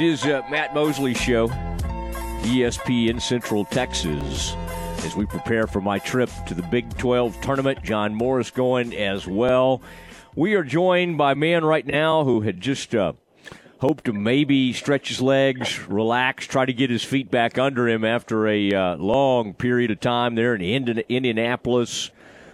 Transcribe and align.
It 0.00 0.06
is 0.06 0.24
uh, 0.24 0.40
Matt 0.50 0.72
Mosley 0.72 1.12
Show, 1.12 1.48
ESPN 1.48 3.20
Central 3.20 3.66
Texas. 3.66 4.54
As 5.04 5.14
we 5.14 5.26
prepare 5.26 5.66
for 5.66 5.82
my 5.82 5.98
trip 5.98 6.30
to 6.46 6.54
the 6.54 6.62
Big 6.62 6.96
12 6.96 7.38
tournament, 7.42 7.82
John 7.82 8.14
Morris 8.14 8.50
going 8.50 8.96
as 8.96 9.26
well. 9.26 9.82
We 10.34 10.54
are 10.54 10.64
joined 10.64 11.18
by 11.18 11.32
a 11.32 11.34
man 11.34 11.66
right 11.66 11.86
now 11.86 12.24
who 12.24 12.40
had 12.40 12.62
just 12.62 12.94
uh, 12.94 13.12
hoped 13.80 14.06
to 14.06 14.14
maybe 14.14 14.72
stretch 14.72 15.08
his 15.08 15.20
legs, 15.20 15.86
relax, 15.86 16.46
try 16.46 16.64
to 16.64 16.72
get 16.72 16.88
his 16.88 17.04
feet 17.04 17.30
back 17.30 17.58
under 17.58 17.86
him 17.86 18.02
after 18.02 18.48
a 18.48 18.72
uh, 18.72 18.96
long 18.96 19.52
period 19.52 19.90
of 19.90 20.00
time 20.00 20.34
there 20.34 20.54
in 20.54 20.62
Indianapolis, 21.10 22.10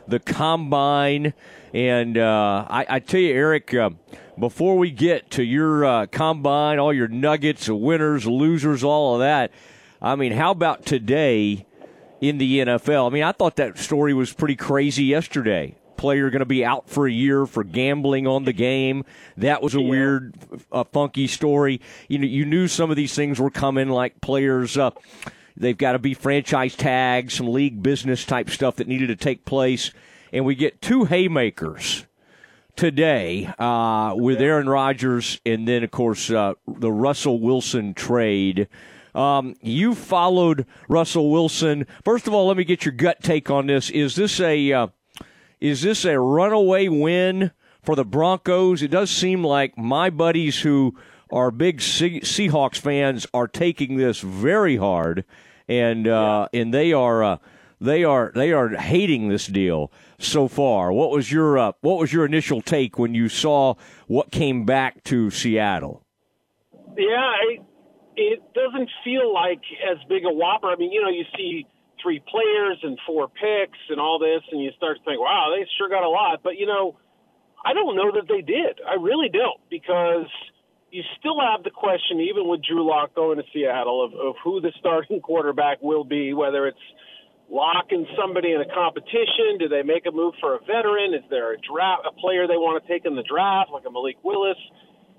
the 0.08 0.18
combine. 0.18 1.32
And 1.72 2.18
uh, 2.18 2.66
I, 2.68 2.86
I, 2.88 2.98
tell 2.98 3.20
you, 3.20 3.32
Eric, 3.32 3.72
uh, 3.72 3.90
before 4.38 4.76
we 4.76 4.90
get 4.90 5.30
to 5.32 5.42
your 5.42 5.84
uh, 5.84 6.06
combine, 6.06 6.78
all 6.78 6.92
your 6.92 7.08
nuggets, 7.08 7.68
winners, 7.68 8.26
losers, 8.26 8.84
all 8.84 9.14
of 9.14 9.20
that, 9.20 9.50
I 10.00 10.16
mean, 10.16 10.32
how 10.32 10.50
about 10.50 10.84
today 10.84 11.66
in 12.20 12.38
the 12.38 12.60
NFL? 12.60 13.06
I 13.06 13.10
mean, 13.12 13.22
I 13.22 13.32
thought 13.32 13.56
that 13.56 13.78
story 13.78 14.14
was 14.14 14.32
pretty 14.32 14.56
crazy 14.56 15.04
yesterday 15.04 15.76
player 15.96 16.30
going 16.30 16.40
to 16.40 16.44
be 16.46 16.64
out 16.64 16.88
for 16.88 17.06
a 17.06 17.12
year 17.12 17.46
for 17.46 17.64
gambling 17.64 18.26
on 18.26 18.44
the 18.44 18.52
game. 18.52 19.04
That 19.36 19.62
was 19.62 19.74
a 19.74 19.80
yeah. 19.80 19.88
weird, 19.88 20.34
uh, 20.70 20.84
funky 20.84 21.26
story. 21.26 21.80
You 22.08 22.18
know, 22.18 22.26
you 22.26 22.44
knew 22.44 22.68
some 22.68 22.90
of 22.90 22.96
these 22.96 23.14
things 23.14 23.40
were 23.40 23.50
coming, 23.50 23.88
like 23.88 24.20
players. 24.20 24.76
Uh, 24.76 24.90
they've 25.56 25.76
got 25.76 25.92
to 25.92 25.98
be 25.98 26.14
franchise 26.14 26.74
tags, 26.76 27.34
some 27.34 27.48
league 27.48 27.82
business 27.82 28.24
type 28.24 28.50
stuff 28.50 28.76
that 28.76 28.88
needed 28.88 29.08
to 29.08 29.16
take 29.16 29.44
place, 29.44 29.90
and 30.32 30.44
we 30.44 30.54
get 30.54 30.82
two 30.82 31.04
haymakers 31.04 32.05
today 32.76 33.52
uh, 33.58 34.14
with 34.16 34.40
Aaron 34.40 34.68
Rodgers, 34.68 35.40
and 35.44 35.66
then 35.66 35.82
of 35.82 35.90
course 35.90 36.30
uh, 36.30 36.54
the 36.66 36.92
Russell 36.92 37.40
Wilson 37.40 37.94
trade. 37.94 38.68
Um, 39.14 39.56
you 39.62 39.94
followed 39.94 40.66
Russell 40.88 41.30
Wilson. 41.30 41.86
First 42.04 42.26
of 42.26 42.34
all, 42.34 42.46
let 42.48 42.58
me 42.58 42.64
get 42.64 42.84
your 42.84 42.92
gut 42.92 43.22
take 43.22 43.50
on 43.50 43.66
this. 43.66 43.88
Is 43.90 44.14
this 44.14 44.38
a 44.40 44.72
uh, 44.72 44.88
is 45.60 45.82
this 45.82 46.04
a 46.04 46.20
runaway 46.20 46.88
win 46.88 47.50
for 47.82 47.96
the 47.96 48.04
Broncos? 48.04 48.82
It 48.82 48.90
does 48.90 49.10
seem 49.10 49.42
like 49.42 49.78
my 49.78 50.10
buddies 50.10 50.60
who 50.60 50.94
are 51.32 51.50
big 51.50 51.78
Seahawks 51.78 52.76
fans 52.78 53.26
are 53.32 53.48
taking 53.48 53.96
this 53.96 54.20
very 54.20 54.76
hard, 54.76 55.24
and 55.66 56.06
uh, 56.06 56.48
yeah. 56.52 56.60
and 56.60 56.74
they 56.74 56.92
are 56.92 57.24
uh, 57.24 57.38
they 57.80 58.04
are 58.04 58.32
they 58.34 58.52
are 58.52 58.70
hating 58.70 59.28
this 59.28 59.46
deal 59.46 59.92
so 60.18 60.48
far. 60.48 60.92
What 60.92 61.10
was 61.10 61.30
your 61.30 61.58
uh, 61.58 61.72
what 61.80 61.98
was 61.98 62.12
your 62.12 62.24
initial 62.24 62.62
take 62.62 62.98
when 62.98 63.14
you 63.14 63.28
saw 63.28 63.74
what 64.06 64.30
came 64.30 64.64
back 64.64 65.04
to 65.04 65.30
Seattle? 65.30 66.02
Yeah, 66.96 67.32
it, 67.50 67.62
it 68.16 68.42
doesn't 68.54 68.90
feel 69.04 69.32
like 69.32 69.60
as 69.90 69.98
big 70.08 70.24
a 70.24 70.32
whopper. 70.32 70.68
I 70.68 70.76
mean, 70.76 70.92
you 70.92 71.02
know, 71.02 71.10
you 71.10 71.24
see 71.36 71.66
three 72.02 72.22
players 72.28 72.78
and 72.82 72.98
four 73.06 73.28
picks 73.28 73.78
and 73.90 74.00
all 74.00 74.18
this, 74.18 74.42
and 74.50 74.62
you 74.62 74.70
start 74.76 74.98
to 74.98 75.04
think, 75.04 75.20
wow, 75.20 75.54
they 75.54 75.66
sure 75.76 75.88
got 75.88 76.04
a 76.04 76.08
lot. 76.08 76.40
But, 76.42 76.56
you 76.56 76.66
know, 76.66 76.96
I 77.64 77.74
don't 77.74 77.96
know 77.96 78.12
that 78.12 78.28
they 78.28 78.40
did. 78.40 78.80
I 78.86 78.94
really 78.94 79.28
don't 79.28 79.60
because 79.68 80.30
you 80.90 81.02
still 81.18 81.40
have 81.40 81.64
the 81.64 81.70
question, 81.70 82.20
even 82.20 82.48
with 82.48 82.62
Drew 82.62 82.88
Lock 82.88 83.14
going 83.14 83.38
to 83.38 83.44
Seattle, 83.52 84.04
of, 84.04 84.14
of 84.14 84.34
who 84.42 84.60
the 84.60 84.72
starting 84.78 85.20
quarterback 85.22 85.82
will 85.82 86.04
be, 86.04 86.32
whether 86.32 86.66
it's 86.66 86.78
Lock 87.48 87.94
and 87.94 88.06
somebody 88.18 88.52
in 88.52 88.60
a 88.60 88.66
competition. 88.66 89.58
Do 89.58 89.68
they 89.68 89.82
make 89.82 90.06
a 90.06 90.10
move 90.10 90.34
for 90.40 90.56
a 90.56 90.60
veteran? 90.66 91.14
Is 91.14 91.22
there 91.30 91.54
a 91.54 91.58
draft, 91.62 92.02
a 92.02 92.12
player 92.18 92.46
they 92.46 92.58
want 92.58 92.82
to 92.82 92.84
take 92.90 93.06
in 93.06 93.14
the 93.14 93.22
draft, 93.22 93.70
like 93.70 93.84
a 93.86 93.90
Malik 93.90 94.18
Willis? 94.24 94.58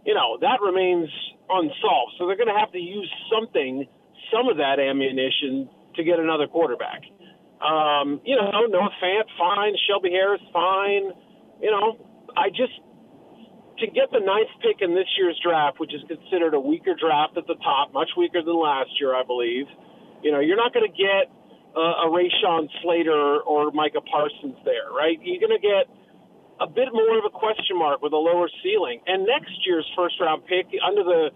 You 0.05 0.13
know, 0.13 0.37
that 0.41 0.59
remains 0.59 1.07
unsolved. 1.47 2.19
So 2.19 2.27
they're 2.27 2.39
going 2.39 2.51
to 2.51 2.59
have 2.59 2.71
to 2.71 2.83
use 2.83 3.07
something, 3.31 3.87
some 4.31 4.51
of 4.51 4.57
that 4.57 4.79
ammunition 4.79 5.69
to 5.95 6.03
get 6.03 6.19
another 6.19 6.47
quarterback. 6.47 7.07
Um, 7.63 8.21
you 8.23 8.35
know, 8.35 8.51
Noah 8.67 8.93
Fant, 9.01 9.27
fine. 9.39 9.73
Shelby 9.87 10.11
Harris, 10.11 10.41
fine. 10.51 11.11
You 11.63 11.71
know, 11.71 11.97
I 12.35 12.49
just 12.49 12.75
to 13.79 13.87
get 13.87 14.09
the 14.11 14.19
ninth 14.19 14.49
pick 14.61 14.81
in 14.81 14.95
this 14.95 15.07
year's 15.17 15.39
draft, 15.41 15.79
which 15.79 15.93
is 15.93 16.01
considered 16.07 16.53
a 16.53 16.59
weaker 16.59 16.95
draft 16.97 17.37
at 17.37 17.45
the 17.45 17.55
top, 17.61 17.93
much 17.93 18.09
weaker 18.17 18.41
than 18.41 18.57
last 18.57 18.89
year, 18.99 19.13
I 19.13 19.23
believe. 19.23 19.65
You 20.23 20.31
know, 20.31 20.39
you're 20.39 20.57
not 20.57 20.73
going 20.73 20.89
to 20.89 20.97
get 20.97 21.29
uh, 21.77 22.05
a 22.05 22.07
Rashawn 22.09 22.69
Slater 22.81 23.41
or 23.45 23.71
Micah 23.71 24.01
Parsons 24.01 24.57
there, 24.65 24.89
right? 24.91 25.19
You're 25.21 25.39
going 25.39 25.53
to 25.53 25.61
get 25.61 25.85
a 26.59 26.67
bit 26.67 26.89
more 26.93 27.19
of 27.19 27.25
a 27.25 27.33
question 27.33 27.77
mark 27.77 28.01
with 28.01 28.13
a 28.13 28.17
lower 28.17 28.49
ceiling. 28.63 29.01
And 29.07 29.25
next 29.25 29.53
year's 29.65 29.85
first 29.95 30.17
round 30.19 30.45
pick, 30.49 30.67
under 30.81 31.03
the 31.03 31.29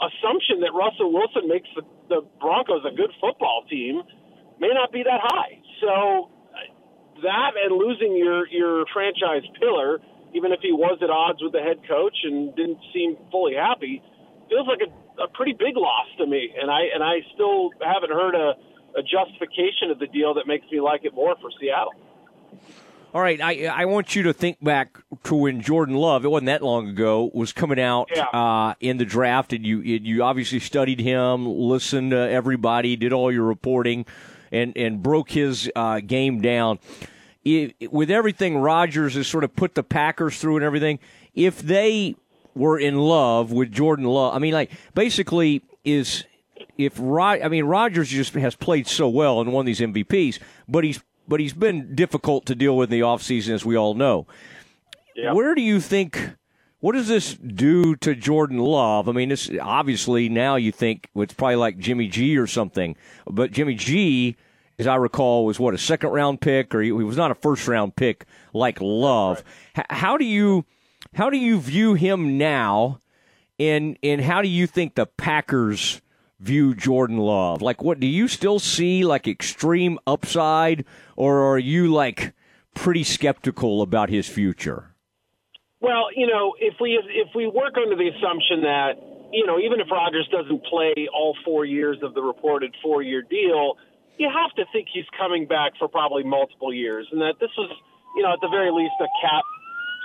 assumption 0.00 0.60
that 0.64 0.72
Russell 0.72 1.12
Wilson 1.12 1.48
makes 1.48 1.68
the, 1.76 1.84
the 2.08 2.20
Broncos 2.40 2.84
a 2.88 2.94
good 2.96 3.12
football 3.20 3.64
team 3.70 4.02
may 4.60 4.72
not 4.72 4.92
be 4.92 5.04
that 5.04 5.20
high. 5.22 5.60
So 5.80 6.30
that 7.22 7.52
and 7.56 7.76
losing 7.76 8.16
your 8.16 8.48
your 8.48 8.86
franchise 8.92 9.46
pillar, 9.60 10.00
even 10.34 10.52
if 10.52 10.60
he 10.62 10.72
was 10.72 10.98
at 11.02 11.10
odds 11.10 11.42
with 11.42 11.52
the 11.52 11.62
head 11.62 11.78
coach 11.86 12.16
and 12.24 12.54
didn't 12.56 12.80
seem 12.92 13.16
fully 13.30 13.54
happy, 13.54 14.02
feels 14.48 14.66
like 14.66 14.82
a, 14.82 14.90
a 15.22 15.28
pretty 15.28 15.52
big 15.52 15.76
loss 15.76 16.08
to 16.18 16.26
me. 16.26 16.50
And 16.60 16.70
I 16.70 16.90
and 16.94 17.04
I 17.04 17.22
still 17.34 17.70
haven't 17.78 18.10
heard 18.12 18.34
a, 18.34 18.54
a 18.96 19.02
justification 19.02 19.90
of 19.90 19.98
the 19.98 20.06
deal 20.06 20.34
that 20.34 20.46
makes 20.46 20.70
me 20.70 20.80
like 20.80 21.04
it 21.04 21.14
more 21.14 21.34
for 21.40 21.50
Seattle. 21.60 21.92
All 23.14 23.20
right, 23.20 23.40
I 23.40 23.66
I 23.66 23.84
want 23.84 24.16
you 24.16 24.24
to 24.24 24.32
think 24.32 24.62
back 24.62 24.98
to 25.22 25.36
when 25.36 25.60
Jordan 25.60 25.94
Love, 25.94 26.24
it 26.24 26.28
wasn't 26.28 26.46
that 26.46 26.62
long 26.62 26.88
ago, 26.88 27.30
was 27.32 27.52
coming 27.52 27.78
out 27.78 28.08
yeah. 28.12 28.24
uh, 28.24 28.74
in 28.80 28.96
the 28.96 29.04
draft, 29.04 29.52
and 29.52 29.64
you 29.64 29.78
you 29.80 30.24
obviously 30.24 30.58
studied 30.58 30.98
him, 30.98 31.46
listened 31.46 32.10
to 32.10 32.18
everybody, 32.18 32.96
did 32.96 33.12
all 33.12 33.30
your 33.30 33.44
reporting, 33.44 34.04
and 34.50 34.76
and 34.76 35.00
broke 35.00 35.30
his 35.30 35.70
uh, 35.76 36.00
game 36.00 36.40
down. 36.40 36.80
It, 37.44 37.92
with 37.92 38.10
everything 38.10 38.56
Rodgers 38.56 39.14
has 39.14 39.28
sort 39.28 39.44
of 39.44 39.54
put 39.54 39.76
the 39.76 39.84
Packers 39.84 40.40
through 40.40 40.56
and 40.56 40.64
everything, 40.64 40.98
if 41.34 41.60
they 41.60 42.16
were 42.56 42.80
in 42.80 42.98
love 42.98 43.52
with 43.52 43.70
Jordan 43.70 44.06
Love, 44.06 44.34
I 44.34 44.40
mean, 44.40 44.54
like 44.54 44.72
basically 44.94 45.62
is 45.84 46.24
if 46.78 46.94
Rod, 46.98 47.40
I 47.42 47.48
mean 47.48 47.64
Rodgers 47.64 48.08
just 48.08 48.34
has 48.34 48.54
played 48.56 48.86
so 48.86 49.08
well 49.08 49.40
and 49.40 49.52
won 49.52 49.66
these 49.66 49.80
MVPs, 49.80 50.38
but 50.68 50.84
he's 50.84 51.00
but 51.26 51.40
he's 51.40 51.54
been 51.54 51.94
difficult 51.94 52.46
to 52.46 52.54
deal 52.54 52.76
with 52.76 52.92
in 52.92 52.98
the 52.98 53.04
offseason, 53.04 53.50
as 53.54 53.64
we 53.64 53.76
all 53.76 53.94
know. 53.94 54.26
Where 55.34 55.54
do 55.54 55.62
you 55.62 55.80
think? 55.80 56.30
What 56.80 56.92
does 56.92 57.08
this 57.08 57.34
do 57.34 57.96
to 57.96 58.14
Jordan 58.14 58.58
Love? 58.58 59.08
I 59.08 59.12
mean, 59.12 59.30
this 59.30 59.50
obviously 59.60 60.28
now 60.28 60.56
you 60.56 60.70
think 60.70 61.08
it's 61.14 61.32
probably 61.32 61.56
like 61.56 61.78
Jimmy 61.78 62.08
G 62.08 62.36
or 62.36 62.46
something, 62.46 62.94
but 63.26 63.52
Jimmy 63.52 63.74
G, 63.74 64.36
as 64.78 64.86
I 64.86 64.96
recall, 64.96 65.46
was 65.46 65.58
what 65.58 65.72
a 65.72 65.78
second 65.78 66.10
round 66.10 66.42
pick, 66.42 66.74
or 66.74 66.82
he, 66.82 66.88
he 66.88 66.92
was 66.92 67.16
not 67.16 67.30
a 67.30 67.34
first 67.34 67.66
round 67.68 67.96
pick 67.96 68.26
like 68.52 68.78
Love. 68.82 69.42
Right. 69.76 69.86
H- 69.90 69.98
how 69.98 70.18
do 70.18 70.26
you 70.26 70.66
how 71.14 71.30
do 71.30 71.38
you 71.38 71.58
view 71.58 71.94
him 71.94 72.36
now, 72.36 73.00
and 73.58 73.96
and 74.02 74.20
how 74.20 74.42
do 74.42 74.48
you 74.48 74.66
think 74.66 74.94
the 74.94 75.06
Packers? 75.06 76.02
View 76.40 76.74
Jordan 76.74 77.18
Love? 77.18 77.62
Like, 77.62 77.82
what 77.82 78.00
do 78.00 78.06
you 78.06 78.28
still 78.28 78.58
see 78.58 79.04
like 79.04 79.26
extreme 79.26 79.98
upside, 80.06 80.84
or 81.16 81.42
are 81.42 81.58
you 81.58 81.92
like 81.92 82.32
pretty 82.74 83.04
skeptical 83.04 83.82
about 83.82 84.10
his 84.10 84.28
future? 84.28 84.94
Well, 85.80 86.08
you 86.14 86.26
know, 86.26 86.54
if 86.58 86.74
we 86.80 86.98
if 86.98 87.28
we 87.34 87.46
work 87.46 87.74
under 87.76 87.96
the 87.96 88.08
assumption 88.08 88.62
that 88.62 88.92
you 89.32 89.46
know 89.46 89.58
even 89.58 89.80
if 89.80 89.90
Rodgers 89.90 90.28
doesn't 90.32 90.64
play 90.64 91.08
all 91.12 91.36
four 91.44 91.64
years 91.64 91.98
of 92.02 92.14
the 92.14 92.22
reported 92.22 92.74
four 92.82 93.02
year 93.02 93.22
deal, 93.22 93.76
you 94.18 94.28
have 94.32 94.54
to 94.56 94.64
think 94.72 94.88
he's 94.92 95.08
coming 95.16 95.46
back 95.46 95.72
for 95.78 95.88
probably 95.88 96.24
multiple 96.24 96.72
years, 96.72 97.06
and 97.12 97.20
that 97.20 97.34
this 97.40 97.50
was 97.56 97.70
you 98.16 98.22
know 98.22 98.32
at 98.32 98.40
the 98.40 98.48
very 98.48 98.70
least 98.70 98.94
a 99.00 99.08
cap 99.20 99.44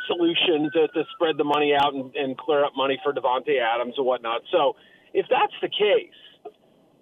solution 0.07 0.69
to, 0.73 0.87
to 0.89 1.03
spread 1.13 1.37
the 1.37 1.43
money 1.43 1.73
out 1.73 1.93
and, 1.93 2.13
and 2.15 2.37
clear 2.37 2.65
up 2.65 2.73
money 2.75 2.99
for 3.03 3.13
Davante 3.13 3.61
Adams 3.61 3.93
and 3.97 4.05
whatnot. 4.05 4.41
So 4.51 4.75
if 5.13 5.27
that's 5.29 5.53
the 5.61 5.69
case, 5.69 6.17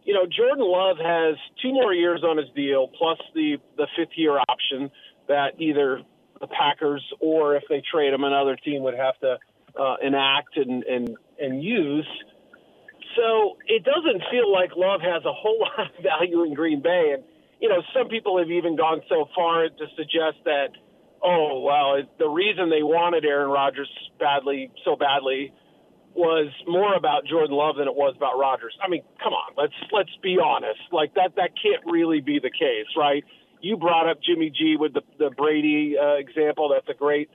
you 0.08 0.14
know, 0.14 0.26
Jordan 0.26 0.64
Love 0.64 0.96
has 1.04 1.36
two 1.62 1.74
more 1.74 1.94
years 1.94 2.24
on 2.24 2.38
his 2.38 2.48
deal, 2.56 2.88
plus 2.98 3.20
the 3.36 3.58
the 3.76 3.88
fifth 3.98 4.16
year 4.16 4.40
option 4.48 4.90
that 5.28 5.60
either 5.60 6.02
the 6.40 6.48
Packers 6.48 7.04
or 7.20 7.58
if 7.58 7.64
they 7.70 7.84
trade 7.92 8.14
him, 8.14 8.24
another 8.24 8.56
team 8.56 8.84
would 8.84 8.96
have 8.96 9.20
to 9.20 9.38
uh, 9.78 9.96
enact 10.02 10.56
and 10.56 10.84
and 10.86 11.18
and 11.38 11.62
use. 11.62 12.08
So 13.18 13.58
it 13.68 13.84
doesn't 13.84 14.24
feel 14.32 14.50
like 14.50 14.72
Love 14.78 15.02
has 15.02 15.26
a 15.26 15.34
whole 15.34 15.60
lot 15.78 15.92
of 15.92 16.02
value 16.02 16.44
in 16.44 16.54
Green 16.54 16.82
Bay, 16.82 17.12
and 17.14 17.24
you 17.60 17.68
know, 17.68 17.82
some 17.94 18.08
people 18.08 18.40
have 18.40 18.50
even 18.50 18.78
gone 18.78 19.02
so 19.10 19.28
far 19.36 19.68
to 19.68 19.86
suggest 19.98 20.38
that, 20.46 20.70
oh 21.22 21.60
well, 21.60 22.02
the 22.18 22.30
reason 22.30 22.70
they 22.70 22.82
wanted 22.82 23.26
Aaron 23.26 23.50
Rodgers 23.50 23.92
badly 24.22 24.72
so 24.86 24.96
badly 24.96 25.52
was 26.18 26.50
more 26.68 26.96
about 26.96 27.26
Jordan 27.26 27.56
Love 27.56 27.78
than 27.78 27.88
it 27.88 27.94
was 27.94 28.16
about 28.18 28.40
Rodgers. 28.40 28.76
I 28.82 28.90
mean, 28.90 29.04
come 29.22 29.34
on, 29.34 29.54
let's 29.56 29.78
let's 29.94 30.12
be 30.24 30.38
honest. 30.44 30.82
Like 30.92 31.14
that 31.14 31.38
that 31.38 31.54
can't 31.62 31.86
really 31.86 32.22
be 32.22 32.40
the 32.42 32.50
case, 32.50 32.90
right? 32.98 33.24
You 33.62 33.78
brought 33.78 34.10
up 34.10 34.18
Jimmy 34.22 34.50
G 34.50 34.76
with 34.80 34.94
the 34.94 35.02
the 35.20 35.30
Brady 35.30 35.96
uh, 35.96 36.18
example. 36.18 36.74
That's 36.74 36.90
a 36.90 36.98
great, 36.98 37.30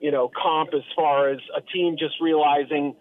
you 0.00 0.10
know, 0.10 0.30
comp 0.30 0.70
as 0.72 0.86
far 0.94 1.30
as 1.30 1.40
a 1.56 1.60
team 1.60 1.96
just 1.98 2.14
realizing 2.20 2.94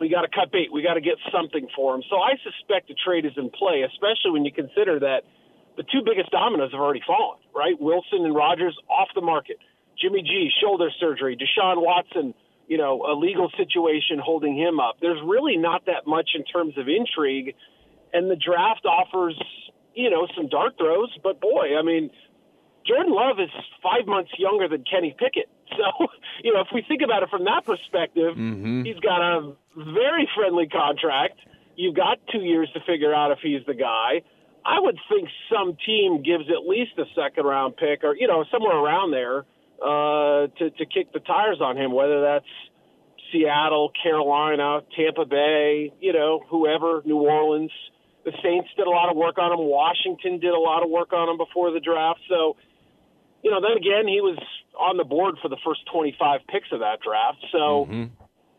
we 0.00 0.08
got 0.08 0.22
to 0.22 0.28
cut 0.28 0.52
bait. 0.52 0.72
We 0.72 0.82
got 0.82 0.94
to 0.94 1.04
get 1.04 1.16
something 1.32 1.68
for 1.76 1.94
him. 1.94 2.02
So 2.08 2.16
I 2.16 2.36
suspect 2.40 2.90
a 2.90 2.94
trade 2.94 3.24
is 3.24 3.32
in 3.36 3.50
play, 3.50 3.84
especially 3.84 4.32
when 4.32 4.44
you 4.44 4.52
consider 4.52 5.00
that 5.00 5.24
the 5.76 5.84
two 5.84 6.00
biggest 6.04 6.30
dominoes 6.30 6.72
have 6.72 6.80
already 6.80 7.04
fallen, 7.06 7.38
right? 7.54 7.76
Wilson 7.78 8.24
and 8.24 8.34
Rodgers 8.34 8.76
off 8.88 9.08
the 9.14 9.20
market. 9.20 9.56
Jimmy 10.00 10.22
G, 10.22 10.50
shoulder 10.60 10.88
surgery. 11.00 11.36
Deshaun 11.36 11.80
Watson, 11.80 12.34
you 12.68 12.78
know, 12.78 13.02
a 13.06 13.14
legal 13.14 13.50
situation 13.56 14.18
holding 14.22 14.56
him 14.56 14.80
up. 14.80 14.96
There's 15.00 15.20
really 15.24 15.56
not 15.56 15.86
that 15.86 16.06
much 16.06 16.30
in 16.34 16.44
terms 16.44 16.76
of 16.78 16.88
intrigue. 16.88 17.54
And 18.12 18.30
the 18.30 18.36
draft 18.36 18.84
offers, 18.84 19.40
you 19.94 20.10
know, 20.10 20.26
some 20.36 20.48
dart 20.48 20.74
throws. 20.78 21.10
But 21.22 21.40
boy, 21.40 21.76
I 21.78 21.82
mean, 21.82 22.10
Jordan 22.86 23.12
Love 23.12 23.38
is 23.40 23.50
five 23.82 24.06
months 24.06 24.30
younger 24.38 24.68
than 24.68 24.84
Kenny 24.84 25.14
Pickett. 25.18 25.48
So, 25.76 26.06
you 26.44 26.54
know, 26.54 26.60
if 26.60 26.68
we 26.72 26.82
think 26.86 27.02
about 27.02 27.24
it 27.24 27.28
from 27.28 27.44
that 27.44 27.66
perspective, 27.66 28.34
mm-hmm. 28.34 28.84
he's 28.84 29.00
got 29.00 29.20
a 29.20 29.52
very 29.74 30.26
friendly 30.34 30.68
contract. 30.68 31.40
You've 31.74 31.96
got 31.96 32.18
two 32.32 32.38
years 32.38 32.70
to 32.74 32.80
figure 32.86 33.12
out 33.12 33.32
if 33.32 33.40
he's 33.42 33.66
the 33.66 33.74
guy. 33.74 34.22
I 34.64 34.78
would 34.78 34.96
think 35.10 35.28
some 35.52 35.76
team 35.84 36.22
gives 36.22 36.44
at 36.48 36.66
least 36.66 36.92
a 36.98 37.04
second 37.14 37.44
round 37.44 37.76
pick 37.76 38.04
or, 38.04 38.16
you 38.16 38.28
know, 38.28 38.44
somewhere 38.50 38.76
around 38.76 39.10
there 39.10 39.44
uh, 39.82 40.46
to, 40.58 40.70
to 40.70 40.86
kick 40.86 41.12
the 41.12 41.20
tires 41.20 41.60
on 41.60 41.76
him, 41.76 41.92
whether 41.92 42.22
that's 42.22 42.46
Seattle, 43.32 43.92
Carolina, 44.02 44.80
Tampa 44.96 45.24
Bay, 45.24 45.92
you 46.00 46.12
know, 46.12 46.42
whoever, 46.48 47.02
New 47.04 47.18
Orleans. 47.18 47.72
The 48.24 48.32
Saints 48.42 48.68
did 48.76 48.86
a 48.86 48.90
lot 48.90 49.10
of 49.10 49.16
work 49.16 49.38
on 49.38 49.52
him. 49.52 49.66
Washington 49.66 50.40
did 50.40 50.52
a 50.52 50.58
lot 50.58 50.82
of 50.82 50.90
work 50.90 51.12
on 51.12 51.28
him 51.28 51.36
before 51.36 51.70
the 51.70 51.80
draft. 51.80 52.20
So, 52.28 52.56
you 53.42 53.50
know, 53.50 53.60
then 53.60 53.76
again, 53.76 54.08
he 54.08 54.20
was 54.20 54.38
on 54.78 54.96
the 54.96 55.04
board 55.04 55.36
for 55.40 55.48
the 55.48 55.56
first 55.64 55.80
25 55.92 56.40
picks 56.48 56.68
of 56.72 56.80
that 56.80 57.00
draft. 57.00 57.38
So, 57.52 57.86
mm-hmm. 57.86 58.10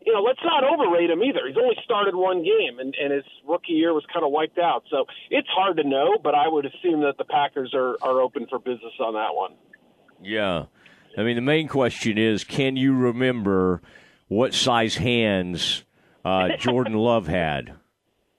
you 0.04 0.12
know, 0.12 0.22
let's 0.22 0.40
not 0.42 0.64
overrate 0.64 1.10
him 1.10 1.22
either. 1.22 1.46
He's 1.46 1.56
only 1.56 1.76
started 1.84 2.14
one 2.14 2.42
game, 2.42 2.78
and, 2.78 2.94
and 2.94 3.12
his 3.12 3.24
rookie 3.46 3.74
year 3.74 3.92
was 3.92 4.04
kind 4.12 4.24
of 4.24 4.32
wiped 4.32 4.58
out. 4.58 4.84
So 4.90 5.04
it's 5.30 5.48
hard 5.48 5.76
to 5.76 5.84
know, 5.84 6.16
but 6.22 6.34
I 6.34 6.48
would 6.48 6.64
assume 6.64 7.02
that 7.02 7.18
the 7.18 7.24
Packers 7.24 7.74
are, 7.74 7.96
are 8.00 8.20
open 8.20 8.46
for 8.48 8.58
business 8.58 8.94
on 9.00 9.14
that 9.14 9.34
one. 9.34 9.52
Yeah. 10.22 10.64
I 11.18 11.24
mean, 11.24 11.36
the 11.36 11.42
main 11.42 11.68
question 11.68 12.16
is 12.16 12.44
can 12.44 12.76
you 12.76 12.94
remember 12.94 13.82
what 14.28 14.54
size 14.54 14.96
hands 14.96 15.84
uh, 16.24 16.56
Jordan 16.58 16.94
Love 16.94 17.26
had? 17.26 17.74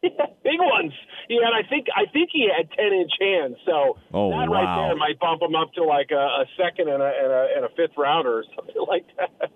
big 0.01 0.59
ones. 0.59 0.93
Yeah, 1.27 1.45
and 1.45 1.55
I 1.55 1.67
think 1.67 1.87
I 1.95 2.11
think 2.11 2.29
he 2.31 2.47
had 2.49 2.71
ten 2.71 2.93
inch 2.93 3.11
hands. 3.19 3.57
So 3.65 3.97
oh, 4.13 4.31
that 4.31 4.49
wow. 4.49 4.51
right 4.51 4.87
there 4.87 4.95
might 4.95 5.19
bump 5.19 5.41
him 5.41 5.55
up 5.55 5.73
to 5.73 5.83
like 5.83 6.09
a, 6.11 6.15
a 6.15 6.45
second 6.57 6.89
and 6.89 7.03
a, 7.03 7.05
and 7.05 7.31
a, 7.31 7.47
and 7.55 7.65
a 7.65 7.69
fifth 7.75 7.97
rounder 7.97 8.39
or 8.39 8.43
something 8.55 8.85
like 8.87 9.05
that. 9.17 9.51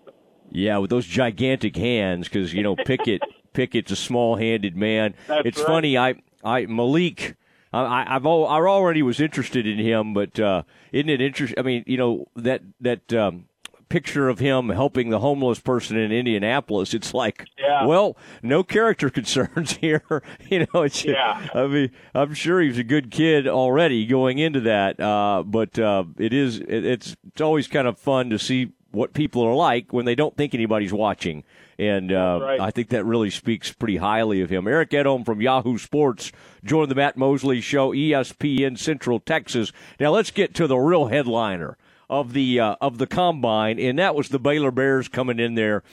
Yeah, 0.52 0.78
with 0.78 0.92
those 0.92 1.08
gigantic 1.08 1.76
hands, 1.76 2.28
because 2.28 2.54
you 2.54 2.62
know 2.62 2.76
Pickett 2.76 3.22
Pickett's 3.54 3.92
a 3.92 3.96
small 3.96 4.36
handed 4.36 4.76
man. 4.76 5.16
That's 5.28 5.46
it's 5.46 5.58
right. 5.60 5.68
funny. 5.68 5.98
I 5.98 6.16
I 6.44 6.66
Malik. 6.68 7.36
I, 7.74 8.16
I've 8.16 8.26
all, 8.26 8.48
I 8.48 8.60
already 8.60 9.02
was 9.02 9.20
interested 9.20 9.66
in 9.66 9.80
him, 9.80 10.14
but 10.14 10.40
uh, 10.40 10.64
isn't 10.92 11.10
it 11.10 11.22
interesting? 11.22 11.58
I 11.58 11.64
mean, 11.64 11.84
you 11.88 11.98
know 11.98 12.28
that 12.36 12.62
that 12.82 13.12
um, 13.14 13.46
picture 13.94 14.28
of 14.28 14.40
him 14.40 14.70
helping 14.70 15.12
the 15.12 15.20
homeless 15.20 15.60
person 15.60 15.96
in 15.98 16.12
Indianapolis, 16.12 16.96
it's 16.96 17.14
like, 17.14 17.46
yeah. 17.60 17.86
well, 17.86 18.18
no 18.42 18.64
character 18.64 19.08
concerns 19.12 19.74
here. 19.74 20.02
you 20.50 20.66
know, 20.74 20.82
it's, 20.82 21.06
yeah. 21.06 21.48
I 21.54 21.68
mean, 21.68 21.92
I'm 22.16 22.34
sure 22.34 22.60
he 22.60 22.70
was 22.70 22.80
a 22.80 22.84
good 22.84 23.12
kid 23.12 23.48
already 23.48 24.08
going 24.08 24.40
into 24.40 24.62
that, 24.62 25.00
uh, 25.00 25.44
but 25.46 25.78
uh, 25.78 26.06
it 26.18 26.34
is, 26.34 26.58
it, 26.58 26.86
it's, 26.86 27.16
it's 27.28 27.42
always 27.42 27.68
kind 27.68 27.88
of 27.88 28.00
fun 28.00 28.32
to 28.32 28.40
see 28.40 28.72
what 28.94 29.14
people 29.14 29.42
are 29.44 29.56
like 29.56 29.92
when 29.92 30.06
they 30.06 30.16
don't 30.16 30.38
think 30.38 30.54
anybody's 30.54 30.94
watching. 30.94 31.44
And 31.80 32.12
uh, 32.12 32.40
right. 32.42 32.60
I 32.60 32.72
think 32.72 32.90
that 32.90 33.04
really 33.04 33.32
speaks 33.32 33.72
pretty 33.72 33.98
highly 33.98 34.42
of 34.42 34.50
him. 34.50 34.68
Eric 34.68 34.92
Edholm 34.92 35.26
from 35.26 35.42
Yahoo 35.42 35.78
Sports 35.78 36.32
joined 36.64 36.92
the 36.92 36.96
Matt 36.96 37.18
Mosley 37.18 37.62
Show, 37.62 37.92
ESPN 37.92 38.78
Central 38.78 39.20
Texas. 39.20 39.72
Now 40.00 40.12
let's 40.12 40.32
get 40.32 40.54
to 40.56 40.68
the 40.68 40.78
real 40.78 41.08
headliner 41.08 41.78
of 42.10 42.34
the 42.34 42.60
uh, 42.60 42.76
of 42.80 43.00
the 43.00 43.08
combine, 43.08 43.80
and 43.80 43.98
that 43.98 44.14
was 44.14 44.30
the 44.30 44.40
Baylor 44.40 44.72
Bears 44.72 45.08
coming 45.08 45.40
in 45.40 45.56
there 45.56 45.84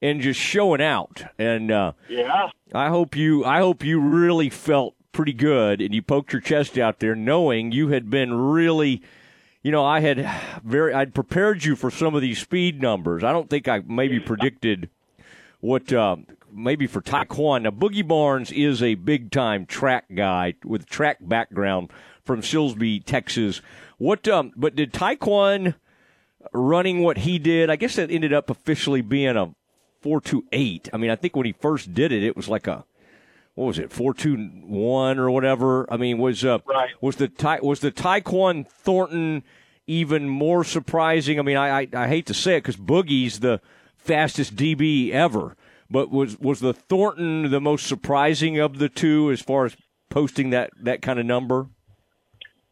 and 0.00 0.20
just 0.20 0.40
showing 0.40 0.80
out. 0.80 1.24
And 1.38 1.70
uh, 1.70 1.92
yeah, 2.08 2.48
I 2.72 2.88
hope 2.88 3.14
you 3.14 3.44
I 3.44 3.58
hope 3.58 3.84
you 3.84 4.00
really 4.00 4.48
felt 4.48 4.94
pretty 5.12 5.34
good, 5.34 5.82
and 5.82 5.94
you 5.94 6.02
poked 6.02 6.32
your 6.32 6.40
chest 6.40 6.78
out 6.78 7.00
there, 7.00 7.14
knowing 7.14 7.72
you 7.72 7.88
had 7.88 8.10
been 8.10 8.32
really. 8.34 9.02
You 9.66 9.72
know, 9.72 9.84
I 9.84 9.98
had 9.98 10.30
very 10.62 10.94
I'd 10.94 11.12
prepared 11.12 11.64
you 11.64 11.74
for 11.74 11.90
some 11.90 12.14
of 12.14 12.22
these 12.22 12.38
speed 12.38 12.80
numbers. 12.80 13.24
I 13.24 13.32
don't 13.32 13.50
think 13.50 13.66
I 13.66 13.82
maybe 13.84 14.20
predicted 14.20 14.90
what 15.58 15.92
uh, 15.92 16.18
maybe 16.52 16.86
for 16.86 17.02
Tyquan. 17.02 17.62
Now, 17.62 17.70
Boogie 17.70 18.06
Barnes 18.06 18.52
is 18.52 18.80
a 18.80 18.94
big 18.94 19.32
time 19.32 19.66
track 19.66 20.04
guy 20.14 20.54
with 20.64 20.86
track 20.86 21.16
background 21.20 21.90
from 22.22 22.42
Silsbee, 22.42 23.04
Texas. 23.04 23.60
What? 23.98 24.28
Um, 24.28 24.52
but 24.54 24.76
did 24.76 24.92
Tyquan 24.92 25.74
running 26.52 27.00
what 27.00 27.18
he 27.18 27.40
did? 27.40 27.68
I 27.68 27.74
guess 27.74 27.96
that 27.96 28.12
ended 28.12 28.32
up 28.32 28.50
officially 28.50 29.00
being 29.00 29.36
a 29.36 29.52
four 30.00 30.20
two 30.20 30.44
eight. 30.52 30.88
I 30.92 30.96
mean, 30.96 31.10
I 31.10 31.16
think 31.16 31.34
when 31.34 31.44
he 31.44 31.50
first 31.50 31.92
did 31.92 32.12
it, 32.12 32.22
it 32.22 32.36
was 32.36 32.48
like 32.48 32.68
a 32.68 32.84
what 33.56 33.66
was 33.66 33.78
it 33.78 33.90
four 33.90 34.14
two 34.14 34.36
one 34.36 35.18
or 35.18 35.30
whatever. 35.30 35.92
I 35.92 35.96
mean, 35.96 36.18
was 36.18 36.44
uh, 36.44 36.58
right. 36.66 36.90
was 37.00 37.16
the 37.16 37.26
Ty, 37.26 37.60
was 37.62 37.80
the 37.80 37.90
Tyquan 37.90 38.68
Thornton 38.68 39.42
even 39.86 40.28
more 40.28 40.62
surprising? 40.62 41.40
I 41.40 41.42
mean, 41.42 41.56
I 41.56 41.80
I, 41.80 41.88
I 41.94 42.08
hate 42.08 42.26
to 42.26 42.34
say 42.34 42.56
it 42.56 42.60
because 42.60 42.76
Boogie's 42.76 43.40
the 43.40 43.60
fastest 43.96 44.54
DB 44.54 45.10
ever. 45.10 45.56
But 45.90 46.10
was 46.10 46.38
was 46.38 46.60
the 46.60 46.74
Thornton 46.74 47.50
the 47.50 47.60
most 47.60 47.86
surprising 47.86 48.58
of 48.58 48.78
the 48.78 48.88
two 48.88 49.30
as 49.30 49.40
far 49.40 49.64
as 49.64 49.76
posting 50.10 50.50
that, 50.50 50.70
that 50.82 51.02
kind 51.02 51.18
of 51.18 51.26
number? 51.26 51.68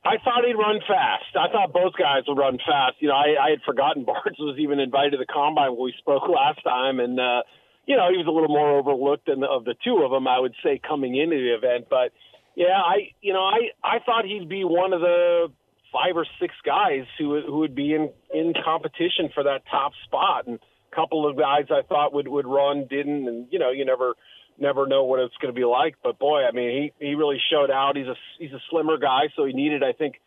I 0.05 0.19
thought 0.23 0.45
he'd 0.47 0.55
run 0.55 0.81
fast. 0.87 1.35
I 1.35 1.51
thought 1.51 1.73
both 1.73 1.95
guys 1.99 2.25
would 2.29 2.37
run 2.37 2.59
fast. 2.59 2.97
You 3.01 3.09
know, 3.09 3.15
I, 3.15 3.37
I 3.41 3.51
had 3.51 3.63
forgotten 3.65 4.05
Barnes 4.07 4.39
was 4.39 4.59
even 4.59 4.81
invited 4.81 5.13
to 5.13 5.17
the 5.17 5.27
combine 5.27 5.71
when 5.73 5.85
we 5.85 5.95
spoke 5.99 6.23
last 6.29 6.63
time, 6.63 7.01
and 7.01 7.19
uh, 7.19 7.43
you 7.87 7.97
know 7.97 8.11
he 8.11 8.19
was 8.19 8.27
a 8.27 8.31
little 8.31 8.49
more 8.49 8.79
overlooked 8.79 9.27
than 9.27 9.41
the, 9.41 9.47
of 9.47 9.65
the 9.65 9.75
two 9.85 10.03
of 10.05 10.11
them. 10.11 10.27
I 10.27 10.39
would 10.39 10.55
say 10.63 10.81
coming 10.87 11.17
into 11.17 11.37
the 11.37 11.55
event, 11.55 11.87
but 11.89 12.13
yeah, 12.55 12.79
I 12.79 13.13
you 13.21 13.33
know 13.33 13.45
I 13.45 13.71
I 13.83 13.99
thought 14.05 14.25
he'd 14.25 14.49
be 14.49 14.65
one 14.65 14.93
of 14.93 15.01
the 15.01 15.49
five 15.93 16.17
or 16.17 16.27
six 16.41 16.55
guys 16.65 17.05
who 17.19 17.41
who 17.47 17.59
would 17.59 17.75
be 17.75 17.95
in 17.95 18.11
in 18.33 18.53
competition 18.65 19.31
for 19.35 19.45
that 19.45 19.63
top 19.71 19.93
spot, 20.05 20.47
and 20.47 20.59
a 20.93 20.95
couple 20.95 21.29
of 21.29 21.37
guys 21.37 21.67
I 21.71 21.83
thought 21.83 22.13
would 22.13 22.29
would 22.29 22.47
run 22.47 22.87
didn't, 22.89 23.29
and 23.29 23.47
you 23.51 23.59
know 23.59 23.71
you 23.71 23.85
never 23.85 24.15
never 24.59 24.87
know 24.87 25.05
what 25.05 25.21
it's 25.21 25.35
going 25.41 25.53
to 25.53 25.59
be 25.59 25.65
like. 25.65 25.97
But 26.03 26.19
boy, 26.19 26.45
I 26.45 26.53
mean, 26.53 26.93
he 26.99 27.07
he 27.07 27.15
really 27.15 27.41
showed 27.51 27.71
out. 27.71 27.97
He's 27.97 28.07
a 28.07 28.17
he's 28.39 28.53
a 28.53 28.61
slimmer 28.71 28.99
guy, 28.99 29.29
so 29.37 29.45
he 29.45 29.53
needed, 29.53 29.83
I 29.83 29.93
think, 29.93 30.21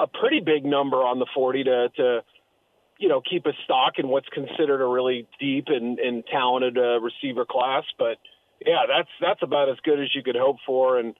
a 0.00 0.06
pretty 0.06 0.40
big 0.40 0.64
number 0.64 0.98
on 0.98 1.18
the 1.18 1.26
40 1.34 1.64
to 1.64 1.88
to 1.96 2.20
you 2.98 3.08
know 3.08 3.20
keep 3.20 3.46
a 3.46 3.52
stock 3.64 3.94
in 3.98 4.08
what's 4.08 4.28
considered 4.28 4.82
a 4.82 4.86
really 4.86 5.26
deep 5.40 5.66
and 5.68 5.98
and 5.98 6.24
talented 6.26 6.76
uh, 6.76 7.00
receiver 7.00 7.44
class. 7.44 7.84
But 7.98 8.18
yeah, 8.64 8.82
that's 8.88 9.10
that's 9.20 9.42
about 9.42 9.68
as 9.68 9.76
good 9.82 10.00
as 10.00 10.14
you 10.14 10.22
could 10.22 10.36
hope 10.36 10.56
for. 10.66 10.98
And 10.98 11.14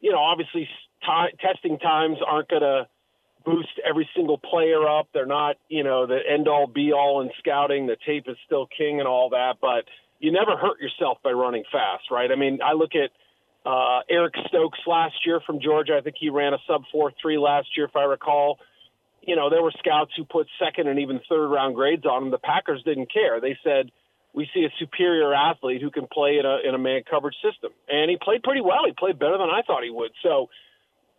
you 0.00 0.12
know, 0.12 0.18
obviously, 0.18 0.68
t- 1.02 1.36
testing 1.40 1.78
times 1.78 2.18
aren't 2.26 2.48
going 2.48 2.62
to 2.62 2.86
boost 3.44 3.80
every 3.88 4.08
single 4.14 4.38
player 4.38 4.86
up. 4.88 5.08
They're 5.12 5.26
not, 5.26 5.56
you 5.68 5.82
know, 5.82 6.06
the 6.06 6.18
end 6.28 6.48
all 6.48 6.66
be 6.66 6.92
all 6.92 7.20
in 7.22 7.30
scouting. 7.38 7.86
The 7.86 7.96
tape 8.06 8.24
is 8.28 8.36
still 8.46 8.66
king 8.66 9.00
and 9.00 9.08
all 9.08 9.30
that, 9.30 9.54
but 9.60 9.84
you 10.18 10.30
never 10.32 10.56
hurt 10.56 10.80
yourself 10.80 11.18
by 11.24 11.30
running 11.32 11.64
fast, 11.70 12.04
right? 12.10 12.30
I 12.30 12.36
mean, 12.36 12.60
I 12.64 12.74
look 12.74 12.92
at 12.94 13.10
uh, 13.68 14.00
Eric 14.08 14.34
Stokes 14.48 14.78
last 14.86 15.14
year 15.26 15.40
from 15.44 15.60
Georgia. 15.60 15.96
I 15.96 16.00
think 16.00 16.16
he 16.18 16.30
ran 16.30 16.54
a 16.54 16.58
sub 16.66 16.82
four 16.90 17.12
three 17.20 17.38
last 17.38 17.68
year, 17.76 17.86
if 17.86 17.96
I 17.96 18.04
recall. 18.04 18.58
You 19.22 19.36
know, 19.36 19.50
there 19.50 19.62
were 19.62 19.72
scouts 19.78 20.12
who 20.16 20.24
put 20.24 20.48
second 20.58 20.88
and 20.88 20.98
even 20.98 21.20
third 21.28 21.48
round 21.48 21.74
grades 21.74 22.04
on 22.04 22.24
him. 22.24 22.30
The 22.30 22.38
Packers 22.38 22.82
didn't 22.84 23.12
care. 23.12 23.40
They 23.40 23.56
said, 23.62 23.90
"We 24.34 24.48
see 24.52 24.64
a 24.64 24.70
superior 24.78 25.32
athlete 25.32 25.80
who 25.80 25.90
can 25.90 26.06
play 26.06 26.38
in 26.38 26.46
a 26.46 26.58
in 26.58 26.74
a 26.74 26.78
man 26.78 27.02
coverage 27.08 27.36
system," 27.42 27.72
and 27.88 28.10
he 28.10 28.16
played 28.16 28.42
pretty 28.42 28.60
well. 28.60 28.84
He 28.84 28.92
played 28.92 29.18
better 29.18 29.38
than 29.38 29.48
I 29.48 29.62
thought 29.62 29.84
he 29.84 29.90
would. 29.90 30.10
So, 30.22 30.50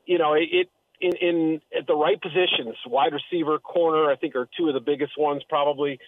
you 0.05 0.17
know, 0.17 0.33
it, 0.33 0.49
it 0.51 0.69
in 0.99 1.15
in 1.15 1.61
at 1.77 1.87
the 1.87 1.95
right 1.95 2.21
positions, 2.21 2.75
wide 2.85 3.13
receiver, 3.13 3.59
corner, 3.59 4.11
I 4.11 4.15
think 4.15 4.35
are 4.35 4.47
two 4.57 4.67
of 4.67 4.73
the 4.73 4.81
biggest 4.81 5.17
ones 5.17 5.43
probably 5.47 5.99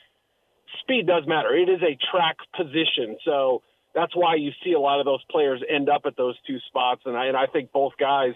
speed 0.82 1.08
does 1.08 1.24
matter. 1.28 1.56
It 1.56 1.70
is 1.70 1.82
a 1.82 1.98
track 2.12 2.38
position, 2.56 3.18
so 3.24 3.62
that's 3.94 4.16
why 4.16 4.36
you 4.36 4.52
see 4.64 4.74
a 4.74 4.80
lot 4.80 5.00
of 5.00 5.06
those 5.06 5.24
players 5.32 5.62
end 5.68 5.90
up 5.90 6.02
at 6.06 6.18
those 6.18 6.36
two 6.46 6.60
spots. 6.68 7.02
And 7.06 7.16
I 7.16 7.28
and 7.28 7.38
I 7.38 7.46
think 7.48 7.72
both 7.72 7.94
guys, 7.98 8.34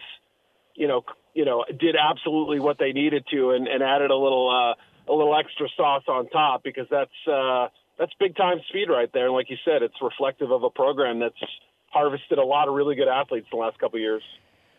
you 0.75 0.87
know, 0.87 1.03
you 1.33 1.45
know, 1.45 1.65
did 1.79 1.95
absolutely 1.95 2.59
what 2.59 2.77
they 2.77 2.91
needed 2.91 3.25
to, 3.31 3.51
and, 3.51 3.67
and 3.67 3.83
added 3.83 4.11
a 4.11 4.15
little 4.15 4.49
uh, 4.49 5.11
a 5.11 5.13
little 5.13 5.37
extra 5.37 5.67
sauce 5.75 6.03
on 6.07 6.27
top 6.29 6.63
because 6.63 6.87
that's 6.89 7.11
uh, 7.27 7.67
that's 7.97 8.11
big 8.19 8.35
time 8.35 8.59
speed 8.69 8.89
right 8.89 9.11
there. 9.13 9.25
And 9.25 9.33
like 9.33 9.49
you 9.49 9.57
said, 9.65 9.83
it's 9.83 9.95
reflective 10.01 10.51
of 10.51 10.63
a 10.63 10.69
program 10.69 11.19
that's 11.19 11.35
harvested 11.87 12.37
a 12.37 12.43
lot 12.43 12.67
of 12.67 12.75
really 12.75 12.95
good 12.95 13.07
athletes 13.07 13.47
the 13.51 13.57
last 13.57 13.79
couple 13.79 13.99
years. 13.99 14.23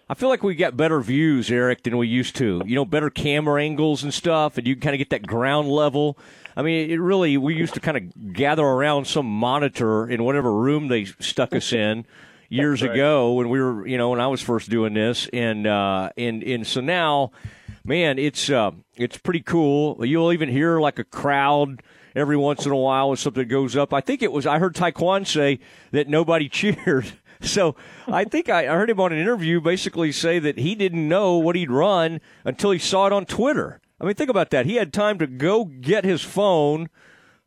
I 0.08 0.14
feel 0.14 0.28
like 0.28 0.42
we 0.42 0.56
got 0.56 0.76
better 0.76 1.00
views, 1.00 1.52
Eric, 1.52 1.84
than 1.84 1.96
we 1.96 2.08
used 2.08 2.34
to. 2.36 2.62
You 2.66 2.74
know, 2.74 2.84
better 2.84 3.10
camera 3.10 3.62
angles 3.62 4.02
and 4.02 4.12
stuff, 4.12 4.58
and 4.58 4.66
you 4.66 4.74
kind 4.74 4.92
of 4.92 4.98
get 4.98 5.10
that 5.10 5.24
ground 5.24 5.68
level. 5.68 6.18
I 6.56 6.62
mean, 6.62 6.90
it 6.90 6.96
really, 6.96 7.36
we 7.36 7.54
used 7.54 7.74
to 7.74 7.80
kind 7.80 7.96
of 7.96 8.32
gather 8.32 8.64
around 8.64 9.06
some 9.06 9.26
monitor 9.26 10.08
in 10.08 10.24
whatever 10.24 10.52
room 10.52 10.88
they 10.88 11.04
stuck 11.04 11.54
us 11.54 11.72
in 11.72 12.06
years 12.50 12.82
right. 12.82 12.90
ago 12.90 13.32
when 13.32 13.48
we 13.48 13.60
were, 13.60 13.86
you 13.86 13.96
know, 13.96 14.10
when 14.10 14.20
I 14.20 14.26
was 14.26 14.42
first 14.42 14.68
doing 14.68 14.92
this. 14.92 15.28
And, 15.32 15.66
uh, 15.66 16.10
and, 16.18 16.42
and 16.42 16.66
so 16.66 16.82
now, 16.82 17.32
man, 17.84 18.18
it's, 18.18 18.50
uh, 18.50 18.72
it's 18.96 19.16
pretty 19.16 19.40
cool. 19.40 20.04
You'll 20.04 20.32
even 20.32 20.50
hear 20.50 20.78
like 20.80 20.98
a 20.98 21.04
crowd 21.04 21.82
every 22.14 22.36
once 22.36 22.66
in 22.66 22.72
a 22.72 22.76
while 22.76 23.08
when 23.08 23.16
something 23.16 23.48
goes 23.48 23.76
up. 23.76 23.94
I 23.94 24.02
think 24.02 24.22
it 24.22 24.32
was, 24.32 24.46
I 24.46 24.58
heard 24.58 24.74
Tyquan 24.74 25.26
say 25.26 25.60
that 25.92 26.08
nobody 26.08 26.48
cheered 26.50 27.12
so 27.40 27.74
I 28.06 28.24
think 28.24 28.48
I 28.48 28.66
heard 28.66 28.90
him 28.90 29.00
on 29.00 29.12
an 29.12 29.18
interview 29.18 29.60
basically 29.60 30.12
say 30.12 30.38
that 30.38 30.58
he 30.58 30.74
didn't 30.74 31.08
know 31.08 31.38
what 31.38 31.56
he'd 31.56 31.70
run 31.70 32.20
until 32.44 32.70
he 32.70 32.78
saw 32.78 33.06
it 33.06 33.12
on 33.12 33.24
Twitter. 33.24 33.80
I 34.00 34.04
mean, 34.04 34.14
think 34.14 34.30
about 34.30 34.50
that. 34.50 34.66
He 34.66 34.76
had 34.76 34.92
time 34.92 35.18
to 35.18 35.26
go 35.26 35.64
get 35.64 36.04
his 36.04 36.22
phone. 36.22 36.88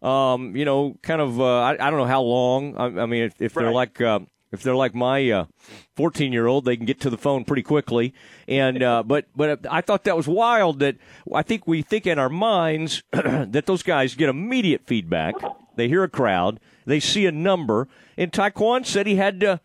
Um, 0.02 0.56
you 0.56 0.66
know, 0.66 0.98
kind 1.02 1.22
of. 1.22 1.40
Uh, 1.40 1.60
I, 1.60 1.72
I, 1.74 1.90
don't 1.90 1.98
know 1.98 2.06
how 2.06 2.22
long. 2.22 2.76
I, 2.76 3.04
I 3.04 3.06
mean, 3.06 3.24
if, 3.24 3.42
if 3.42 3.56
right. 3.56 3.64
they're 3.64 3.72
like 3.72 4.02
uh, 4.02 4.20
if 4.54 4.64
they're 4.64 4.76
like 4.76 4.96
my 4.96 5.46
14 5.98 6.30
uh, 6.30 6.32
year 6.32 6.48
old, 6.48 6.64
they 6.64 6.78
can 6.78 6.86
get 6.86 7.02
to 7.02 7.10
the 7.10 7.18
phone 7.18 7.44
pretty 7.44 7.64
quickly. 7.64 8.14
And 8.48 8.82
uh, 8.82 9.04
but 9.06 9.26
but 9.36 9.66
I 9.70 9.82
thought 9.82 10.06
that 10.06 10.16
was 10.16 10.28
wild. 10.28 10.80
That 10.80 10.96
I 11.34 11.42
think 11.42 11.68
we 11.68 11.82
think 11.82 12.08
in 12.08 12.18
our 12.18 12.30
minds 12.30 13.04
that 13.12 13.66
those 13.66 13.84
guys 13.84 14.16
get 14.16 14.30
immediate 14.30 14.86
feedback. 14.86 15.36
They 15.76 15.88
hear 15.88 16.04
a 16.04 16.10
crowd, 16.10 16.60
they 16.86 17.00
see 17.00 17.26
a 17.26 17.32
number, 17.32 17.88
and 18.16 18.32
Tyquan 18.32 18.86
said 18.86 19.08
he 19.08 19.16
had 19.16 19.40
to 19.42 19.60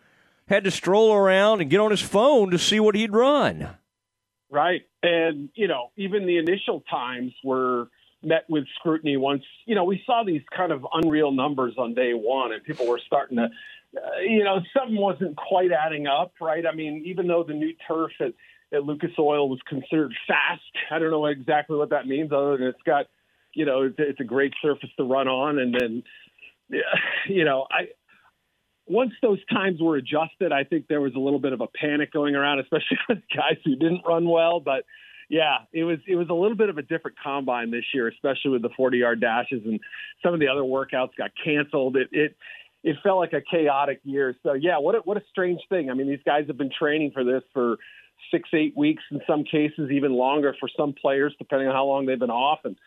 had 0.49 0.63
to 0.63 0.71
stroll 0.71 1.13
around 1.13 1.61
and 1.61 1.69
get 1.69 1.79
on 1.79 1.91
his 1.91 2.01
phone 2.01 2.49
to 2.49 2.57
see 2.57 2.79
what 2.79 2.95
he'd 2.95 3.13
run. 3.13 3.69
Right. 4.49 4.81
And, 5.03 5.49
you 5.53 5.67
know, 5.67 5.91
even 5.95 6.25
the 6.25 6.37
initial 6.37 6.83
times 6.89 7.33
were 7.43 7.89
met 8.23 8.45
with 8.49 8.65
scrutiny 8.79 9.15
once, 9.15 9.43
you 9.65 9.75
know, 9.75 9.83
we 9.83 10.01
saw 10.05 10.23
these 10.25 10.41
kind 10.55 10.71
of 10.71 10.85
unreal 10.91 11.31
numbers 11.31 11.75
on 11.77 11.93
day 11.93 12.13
one 12.13 12.51
and 12.51 12.63
people 12.63 12.87
were 12.87 12.99
starting 13.05 13.37
to, 13.37 13.49
uh, 13.95 14.19
you 14.21 14.43
know, 14.43 14.59
something 14.77 14.97
wasn't 14.97 15.35
quite 15.35 15.71
adding 15.71 16.07
up, 16.07 16.33
right? 16.39 16.63
I 16.65 16.75
mean, 16.75 17.03
even 17.05 17.27
though 17.27 17.43
the 17.43 17.53
new 17.53 17.73
turf 17.87 18.11
at, 18.19 18.33
at 18.73 18.83
Lucas 18.83 19.11
Oil 19.17 19.49
was 19.49 19.59
considered 19.67 20.13
fast, 20.27 20.61
I 20.91 20.99
don't 20.99 21.11
know 21.11 21.25
exactly 21.25 21.77
what 21.77 21.89
that 21.89 22.07
means 22.07 22.31
other 22.31 22.57
than 22.57 22.67
it's 22.67 22.81
got, 22.85 23.07
you 23.55 23.65
know, 23.65 23.83
it's, 23.83 23.95
it's 23.97 24.19
a 24.19 24.25
great 24.25 24.53
surface 24.61 24.89
to 24.97 25.03
run 25.03 25.27
on. 25.27 25.57
And 25.57 25.75
then, 25.79 26.03
you 27.27 27.45
know, 27.45 27.65
I, 27.71 27.87
once 28.85 29.13
those 29.21 29.39
times 29.45 29.79
were 29.81 29.95
adjusted, 29.95 30.51
I 30.51 30.63
think 30.63 30.87
there 30.87 31.01
was 31.01 31.13
a 31.15 31.19
little 31.19 31.39
bit 31.39 31.53
of 31.53 31.61
a 31.61 31.67
panic 31.67 32.11
going 32.11 32.35
around, 32.35 32.59
especially 32.61 32.97
with 33.07 33.19
guys 33.35 33.57
who 33.65 33.75
didn't 33.75 34.01
run 34.05 34.29
well. 34.29 34.59
But 34.59 34.83
yeah, 35.29 35.59
it 35.71 35.83
was 35.83 35.99
it 36.07 36.15
was 36.15 36.27
a 36.29 36.33
little 36.33 36.57
bit 36.57 36.69
of 36.69 36.77
a 36.77 36.81
different 36.81 37.17
combine 37.23 37.69
this 37.69 37.85
year, 37.93 38.07
especially 38.07 38.51
with 38.51 38.63
the 38.63 38.69
40 38.75 38.97
yard 38.97 39.21
dashes 39.21 39.61
and 39.63 39.79
some 40.23 40.33
of 40.33 40.39
the 40.39 40.47
other 40.47 40.61
workouts 40.61 41.15
got 41.17 41.31
canceled. 41.43 41.97
It 41.97 42.09
it 42.11 42.35
it 42.83 42.95
felt 43.03 43.19
like 43.19 43.33
a 43.33 43.41
chaotic 43.41 43.99
year. 44.03 44.35
So 44.43 44.53
yeah, 44.53 44.77
what 44.79 44.95
a, 44.95 44.99
what 44.99 45.17
a 45.17 45.23
strange 45.29 45.61
thing. 45.69 45.89
I 45.89 45.93
mean, 45.93 46.07
these 46.07 46.23
guys 46.25 46.45
have 46.47 46.57
been 46.57 46.71
training 46.71 47.11
for 47.13 47.23
this 47.23 47.43
for 47.53 47.77
six 48.31 48.49
eight 48.53 48.75
weeks 48.75 49.03
in 49.11 49.21
some 49.27 49.43
cases, 49.43 49.91
even 49.91 50.13
longer 50.13 50.55
for 50.59 50.69
some 50.75 50.93
players, 50.93 51.33
depending 51.37 51.67
on 51.67 51.75
how 51.75 51.85
long 51.85 52.05
they've 52.05 52.19
been 52.19 52.29
off 52.29 52.59
and 52.63 52.77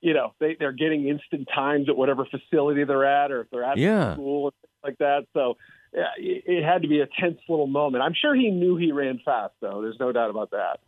you 0.00 0.14
know 0.14 0.34
they 0.40 0.56
they're 0.58 0.72
getting 0.72 1.08
instant 1.08 1.48
times 1.54 1.88
at 1.88 1.96
whatever 1.96 2.26
facility 2.26 2.84
they're 2.84 3.04
at 3.04 3.30
or 3.30 3.42
if 3.42 3.50
they're 3.50 3.64
at 3.64 3.78
yeah. 3.78 4.14
school 4.14 4.52
like 4.84 4.98
that. 4.98 5.26
So 5.32 5.56
yeah, 5.94 6.04
it, 6.16 6.44
it 6.46 6.64
had 6.64 6.82
to 6.82 6.88
be 6.88 7.00
a 7.00 7.06
tense 7.06 7.38
little 7.48 7.66
moment. 7.66 8.02
I'm 8.02 8.14
sure 8.14 8.34
he 8.34 8.50
knew 8.50 8.76
he 8.76 8.92
ran 8.92 9.20
fast, 9.24 9.54
though. 9.60 9.82
There's 9.82 9.98
no 10.00 10.12
doubt 10.12 10.30
about 10.30 10.50
that. 10.50 10.80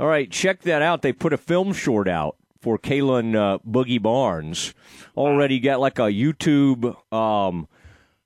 All 0.00 0.06
right, 0.06 0.30
check 0.30 0.62
that 0.62 0.82
out. 0.82 1.02
They 1.02 1.12
put 1.12 1.32
a 1.32 1.38
film 1.38 1.72
short 1.72 2.08
out 2.08 2.36
for 2.60 2.78
Kalon 2.78 3.36
uh, 3.36 3.58
Boogie 3.58 4.02
Barnes. 4.02 4.74
Already 5.16 5.60
got 5.60 5.80
like 5.80 5.98
a 5.98 6.10
YouTube. 6.10 6.96
Um, 7.12 7.68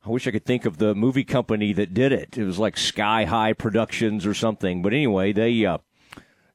I 0.04 0.10
wish 0.10 0.26
I 0.26 0.30
could 0.30 0.44
think 0.44 0.64
of 0.64 0.78
the 0.78 0.94
movie 0.94 1.24
company 1.24 1.72
that 1.74 1.94
did 1.94 2.12
it. 2.12 2.36
It 2.36 2.44
was 2.44 2.58
like 2.58 2.76
Sky 2.76 3.24
High 3.24 3.52
Productions 3.52 4.26
or 4.26 4.34
something. 4.34 4.82
But 4.82 4.92
anyway, 4.92 5.32
they 5.32 5.64
uh, 5.64 5.78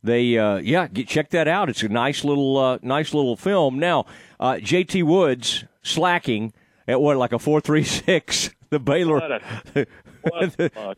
they 0.04 0.38
uh, 0.38 0.58
yeah, 0.58 0.88
get, 0.88 1.08
check 1.08 1.30
that 1.30 1.48
out. 1.48 1.70
It's 1.70 1.84
a 1.84 1.90
nice 1.90 2.24
little 2.24 2.58
uh, 2.58 2.80
nice 2.82 3.14
little 3.14 3.36
film. 3.36 3.80
Now, 3.80 4.06
uh, 4.40 4.56
JT 4.56 5.04
Woods 5.04 5.66
slacking 5.82 6.54
at 6.88 7.00
what 7.00 7.18
like 7.18 7.34
a 7.34 7.40
four 7.40 7.62
three 7.62 7.84
six. 7.84 8.50
The 8.70 8.80
Baylor, 8.80 9.14
what 9.14 9.32
a, 9.32 9.88
what 10.24 10.58
the, 10.58 10.96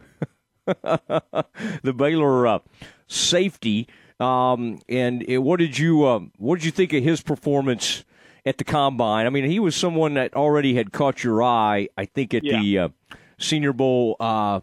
the, 1.84 1.94
Baylor 1.94 2.48
uh, 2.48 2.60
safety. 3.06 3.88
Um, 4.20 4.80
and 4.90 5.24
what 5.44 5.60
did 5.60 5.78
you 5.78 6.06
uh, 6.06 6.20
what 6.38 6.58
did 6.58 6.66
you 6.66 6.72
think 6.72 6.94
of 6.94 7.04
his 7.04 7.22
performance 7.22 8.04
at 8.46 8.58
the 8.58 8.64
combine? 8.64 9.26
I 9.26 9.30
mean, 9.30 9.46
he 9.46 9.60
was 9.60 9.76
someone 9.76 10.16
that 10.16 10.34
already 10.36 10.76
had 10.76 10.92
caught 10.92 11.24
your 11.24 11.42
eye. 11.42 11.90
I 11.98 12.06
think 12.06 12.34
at 12.34 12.44
yeah. 12.44 12.60
the 12.60 12.80
uh, 12.80 12.90
Senior 13.38 13.74
Bowl. 13.74 14.16
Uh, 14.20 14.62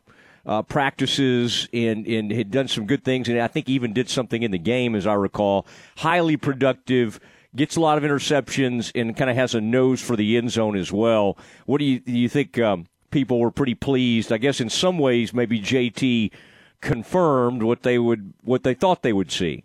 uh, 0.48 0.62
practices 0.62 1.68
and, 1.72 2.06
and 2.06 2.30
had 2.30 2.52
done 2.52 2.68
some 2.68 2.86
good 2.86 3.02
things, 3.02 3.28
and 3.28 3.36
I 3.40 3.48
think 3.48 3.68
even 3.68 3.92
did 3.92 4.08
something 4.08 4.44
in 4.44 4.52
the 4.52 4.58
game, 4.58 4.94
as 4.94 5.04
I 5.04 5.14
recall. 5.14 5.66
Highly 5.96 6.36
productive, 6.36 7.18
gets 7.56 7.74
a 7.74 7.80
lot 7.80 7.98
of 7.98 8.04
interceptions 8.04 8.92
and 8.94 9.16
kind 9.16 9.30
of 9.30 9.36
has 9.36 9.54
a 9.54 9.60
nose 9.60 10.00
for 10.00 10.14
the 10.14 10.36
end 10.36 10.50
zone 10.50 10.76
as 10.76 10.92
well. 10.92 11.36
What 11.64 11.78
do 11.78 11.84
you 11.84 12.00
do 12.00 12.12
you 12.12 12.28
think 12.28 12.58
um, 12.58 12.86
people 13.10 13.40
were 13.40 13.50
pretty 13.50 13.74
pleased? 13.74 14.30
I 14.30 14.38
guess 14.38 14.60
in 14.60 14.70
some 14.70 14.98
ways 14.98 15.32
maybe 15.32 15.60
JT 15.60 16.30
confirmed 16.80 17.62
what 17.62 17.82
they 17.82 17.98
would 17.98 18.34
what 18.42 18.62
they 18.62 18.74
thought 18.74 19.02
they 19.02 19.12
would 19.12 19.30
see. 19.30 19.64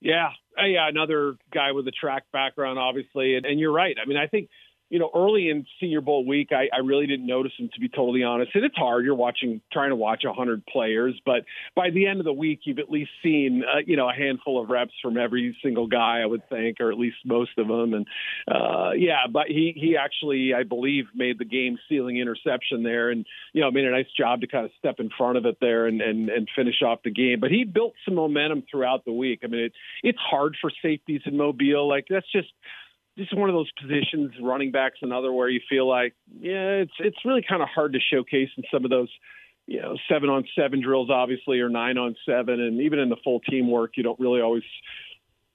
Yeah, 0.00 0.30
yeah, 0.58 0.88
another 0.88 1.36
guy 1.52 1.72
with 1.72 1.86
a 1.88 1.92
track 1.92 2.24
background, 2.32 2.78
obviously, 2.78 3.36
and, 3.36 3.46
and 3.46 3.58
you're 3.60 3.72
right. 3.72 3.96
I 4.02 4.08
mean, 4.08 4.18
I 4.18 4.26
think 4.26 4.48
you 4.92 4.98
know, 4.98 5.10
early 5.14 5.48
in 5.48 5.64
Senior 5.80 6.02
Bowl 6.02 6.26
week, 6.26 6.50
I, 6.52 6.68
I 6.70 6.80
really 6.80 7.06
didn't 7.06 7.24
notice 7.24 7.52
him, 7.58 7.70
to 7.72 7.80
be 7.80 7.88
totally 7.88 8.24
honest. 8.24 8.50
And 8.54 8.62
it's 8.62 8.76
hard. 8.76 9.06
You're 9.06 9.14
watching, 9.14 9.62
trying 9.72 9.88
to 9.88 9.96
watch 9.96 10.20
100 10.22 10.66
players, 10.66 11.18
but 11.24 11.46
by 11.74 11.88
the 11.88 12.06
end 12.06 12.18
of 12.18 12.26
the 12.26 12.32
week, 12.34 12.60
you've 12.64 12.78
at 12.78 12.90
least 12.90 13.10
seen, 13.22 13.64
uh, 13.64 13.78
you 13.86 13.96
know, 13.96 14.10
a 14.10 14.12
handful 14.12 14.62
of 14.62 14.68
reps 14.68 14.92
from 15.00 15.16
every 15.16 15.56
single 15.62 15.86
guy, 15.86 16.20
I 16.22 16.26
would 16.26 16.46
think, 16.50 16.78
or 16.78 16.92
at 16.92 16.98
least 16.98 17.16
most 17.24 17.52
of 17.56 17.68
them. 17.68 17.94
And 17.94 18.06
uh, 18.46 18.90
yeah, 18.94 19.26
but 19.32 19.46
he 19.46 19.72
he 19.74 19.96
actually, 19.96 20.52
I 20.52 20.62
believe, 20.62 21.06
made 21.14 21.38
the 21.38 21.46
game 21.46 21.78
sealing 21.88 22.18
interception 22.18 22.82
there, 22.82 23.08
and 23.08 23.24
you 23.54 23.62
know, 23.62 23.70
made 23.70 23.86
a 23.86 23.90
nice 23.90 24.12
job 24.14 24.42
to 24.42 24.46
kind 24.46 24.66
of 24.66 24.72
step 24.78 24.96
in 24.98 25.08
front 25.16 25.38
of 25.38 25.46
it 25.46 25.56
there 25.58 25.86
and 25.86 26.02
and 26.02 26.28
and 26.28 26.50
finish 26.54 26.82
off 26.82 26.98
the 27.02 27.10
game. 27.10 27.40
But 27.40 27.50
he 27.50 27.64
built 27.64 27.94
some 28.04 28.16
momentum 28.16 28.64
throughout 28.70 29.06
the 29.06 29.12
week. 29.12 29.40
I 29.42 29.46
mean, 29.46 29.64
it, 29.64 29.72
it's 30.02 30.18
hard 30.18 30.54
for 30.60 30.70
safeties 30.82 31.22
in 31.24 31.38
Mobile. 31.38 31.88
Like 31.88 32.08
that's 32.10 32.30
just 32.30 32.48
just 33.18 33.36
one 33.36 33.48
of 33.48 33.54
those 33.54 33.70
positions, 33.80 34.32
running 34.40 34.70
backs 34.70 34.98
another 35.02 35.32
where 35.32 35.48
you 35.48 35.60
feel 35.68 35.88
like, 35.88 36.14
yeah, 36.40 36.80
it's 36.82 36.92
it's 36.98 37.18
really 37.24 37.44
kind 37.46 37.62
of 37.62 37.68
hard 37.68 37.92
to 37.92 37.98
showcase 38.00 38.48
in 38.56 38.64
some 38.72 38.84
of 38.84 38.90
those, 38.90 39.10
you 39.66 39.80
know, 39.80 39.96
seven 40.10 40.30
on 40.30 40.44
seven 40.58 40.80
drills, 40.82 41.10
obviously, 41.10 41.60
or 41.60 41.68
nine 41.68 41.98
on 41.98 42.16
seven, 42.26 42.60
and 42.60 42.80
even 42.80 42.98
in 42.98 43.08
the 43.08 43.16
full 43.22 43.40
team 43.40 43.70
work, 43.70 43.92
you 43.96 44.02
don't 44.02 44.18
really 44.18 44.40
always 44.40 44.64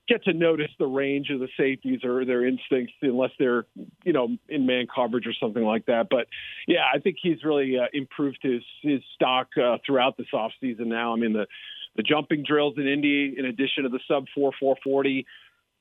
get 0.07 0.23
to 0.23 0.33
notice 0.33 0.71
the 0.79 0.87
range 0.87 1.29
of 1.29 1.39
the 1.39 1.49
safeties 1.57 1.99
or 2.03 2.23
their 2.23 2.45
instincts 2.45 2.93
unless 3.01 3.31
they're, 3.37 3.65
you 4.05 4.13
know, 4.13 4.37
in 4.47 4.65
man 4.65 4.87
coverage 4.93 5.27
or 5.27 5.33
something 5.33 5.63
like 5.63 5.85
that. 5.87 6.07
But 6.09 6.27
yeah, 6.67 6.85
I 6.93 6.99
think 6.99 7.17
he's 7.21 7.43
really 7.43 7.77
uh, 7.77 7.87
improved 7.91 8.39
his 8.41 8.61
his 8.81 9.01
stock 9.15 9.49
uh, 9.61 9.77
throughout 9.85 10.15
this 10.17 10.27
offseason 10.33 10.87
now. 10.87 11.13
I 11.13 11.17
mean 11.17 11.33
the 11.33 11.47
the 11.95 12.03
jumping 12.03 12.43
drills 12.47 12.75
in 12.77 12.87
Indy, 12.87 13.35
in 13.37 13.45
addition 13.45 13.83
to 13.83 13.89
the 13.89 13.99
sub 14.07 14.25
four 14.33 14.51
four 14.59 14.75
forty 14.83 15.25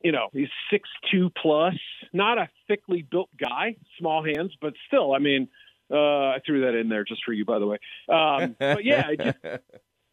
you 0.03 0.13
know, 0.13 0.29
he's 0.33 0.49
six 0.71 0.89
two 1.11 1.31
plus, 1.41 1.75
not 2.13 2.39
a 2.39 2.49
thickly 2.69 3.03
built 3.03 3.31
guy, 3.39 3.77
small 3.99 4.25
hands, 4.25 4.53
but 4.61 4.75
still, 4.87 5.13
I 5.15 5.19
mean, 5.19 5.49
uh, 5.91 5.97
I 5.97 6.41
threw 6.45 6.63
that 6.63 6.75
in 6.79 6.89
there 6.89 7.05
just 7.05 7.23
for 7.25 7.33
you, 7.33 7.45
by 7.45 7.59
the 7.59 7.67
way. 7.67 7.79
Um, 8.09 8.57
but 8.59 8.85
yeah, 8.85 9.07
I 9.09 9.17
just, 9.17 9.39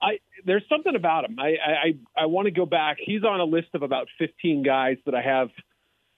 I 0.02 0.20
there's 0.46 0.64
something 0.70 0.96
about 0.96 1.26
him. 1.26 1.38
I 1.40 1.56
I 1.66 2.24
I 2.24 2.26
want 2.28 2.46
to 2.46 2.52
go 2.52 2.66
back. 2.66 2.98
He's 3.00 3.24
on 3.24 3.40
a 3.40 3.46
list 3.46 3.70
of 3.74 3.84
about 3.84 4.08
15 4.20 4.64
guys 4.64 4.98
that 5.06 5.16
I 5.16 5.22
have, 5.22 5.50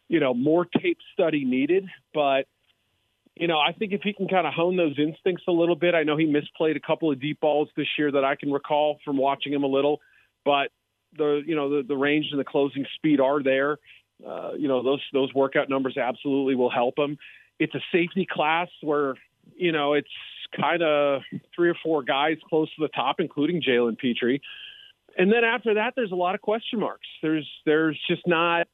you 0.07 0.19
know, 0.19 0.33
more 0.33 0.65
tape 0.65 0.99
study 1.13 1.45
needed, 1.45 1.85
but. 2.13 2.45
You 3.37 3.47
know, 3.49 3.59
I 3.59 3.73
think 3.73 3.91
if 3.91 3.99
he 4.01 4.13
can 4.13 4.29
kind 4.29 4.47
of 4.47 4.53
hone 4.53 4.77
those 4.77 4.97
instincts 4.97 5.43
a 5.49 5.51
little 5.51 5.75
bit, 5.75 5.93
I 5.93 6.03
know 6.03 6.15
he 6.15 6.25
misplayed 6.25 6.77
a 6.77 6.79
couple 6.79 7.11
of 7.11 7.19
deep 7.19 7.41
balls 7.41 7.67
this 7.75 7.87
year 7.97 8.09
that 8.09 8.23
I 8.23 8.37
can 8.37 8.49
recall 8.49 8.97
from 9.03 9.17
watching 9.17 9.51
him 9.51 9.63
a 9.63 9.67
little, 9.67 9.99
but 10.45 10.69
the 11.17 11.41
you 11.45 11.55
know 11.55 11.69
the, 11.69 11.87
the 11.87 11.95
range 11.95 12.27
and 12.31 12.39
the 12.39 12.45
closing 12.45 12.85
speed 12.95 13.19
are 13.19 13.41
there. 13.41 13.77
Uh, 14.25 14.51
you 14.57 14.67
know 14.67 14.83
those 14.83 15.01
those 15.13 15.33
workout 15.33 15.69
numbers 15.69 15.97
absolutely 15.97 16.55
will 16.55 16.69
help 16.69 16.97
him. 16.97 17.17
It's 17.59 17.75
a 17.75 17.81
safety 17.91 18.27
class 18.29 18.69
where 18.81 19.15
you 19.55 19.71
know 19.71 19.93
it's 19.93 20.07
kind 20.59 20.81
of 20.81 21.21
three 21.55 21.69
or 21.69 21.75
four 21.83 22.03
guys 22.03 22.37
close 22.49 22.69
to 22.75 22.81
the 22.81 22.87
top, 22.89 23.17
including 23.19 23.61
Jalen 23.61 23.97
Pitre. 23.97 24.39
And 25.17 25.31
then 25.31 25.43
after 25.43 25.75
that, 25.75 25.93
there's 25.95 26.11
a 26.11 26.15
lot 26.15 26.35
of 26.35 26.41
question 26.41 26.79
marks. 26.79 27.07
There's 27.21 27.49
there's 27.65 27.99
just 28.07 28.27
not 28.27 28.67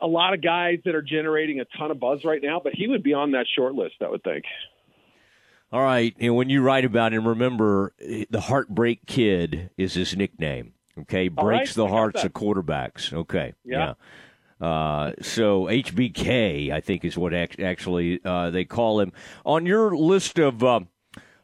a 0.00 0.06
lot 0.06 0.34
of 0.34 0.42
guys 0.42 0.78
that 0.84 0.94
are 0.94 1.02
generating 1.02 1.60
a 1.60 1.64
ton 1.78 1.90
of 1.90 2.00
buzz 2.00 2.24
right 2.24 2.42
now, 2.42 2.60
but 2.62 2.74
he 2.74 2.88
would 2.88 3.02
be 3.02 3.14
on 3.14 3.32
that 3.32 3.46
short 3.54 3.74
list, 3.74 3.96
I 4.00 4.08
would 4.08 4.22
think. 4.22 4.44
All 5.72 5.82
right, 5.82 6.14
and 6.20 6.36
when 6.36 6.50
you 6.50 6.62
write 6.62 6.84
about 6.84 7.12
him, 7.12 7.26
remember 7.26 7.94
the 7.98 8.42
Heartbreak 8.42 9.06
Kid 9.06 9.70
is 9.76 9.94
his 9.94 10.16
nickname. 10.16 10.73
Okay, 11.00 11.28
breaks 11.28 11.70
right. 11.70 11.74
the 11.74 11.88
hearts 11.88 12.24
of 12.24 12.32
quarterbacks. 12.32 13.12
Okay, 13.12 13.54
yeah. 13.64 13.94
yeah. 14.60 14.66
Uh, 14.66 15.12
so 15.20 15.64
HBK, 15.64 16.70
I 16.70 16.80
think, 16.80 17.04
is 17.04 17.18
what 17.18 17.34
actually 17.34 18.20
uh, 18.24 18.50
they 18.50 18.64
call 18.64 19.00
him. 19.00 19.12
On 19.44 19.66
your 19.66 19.96
list 19.96 20.38
of 20.38 20.62
uh, 20.62 20.80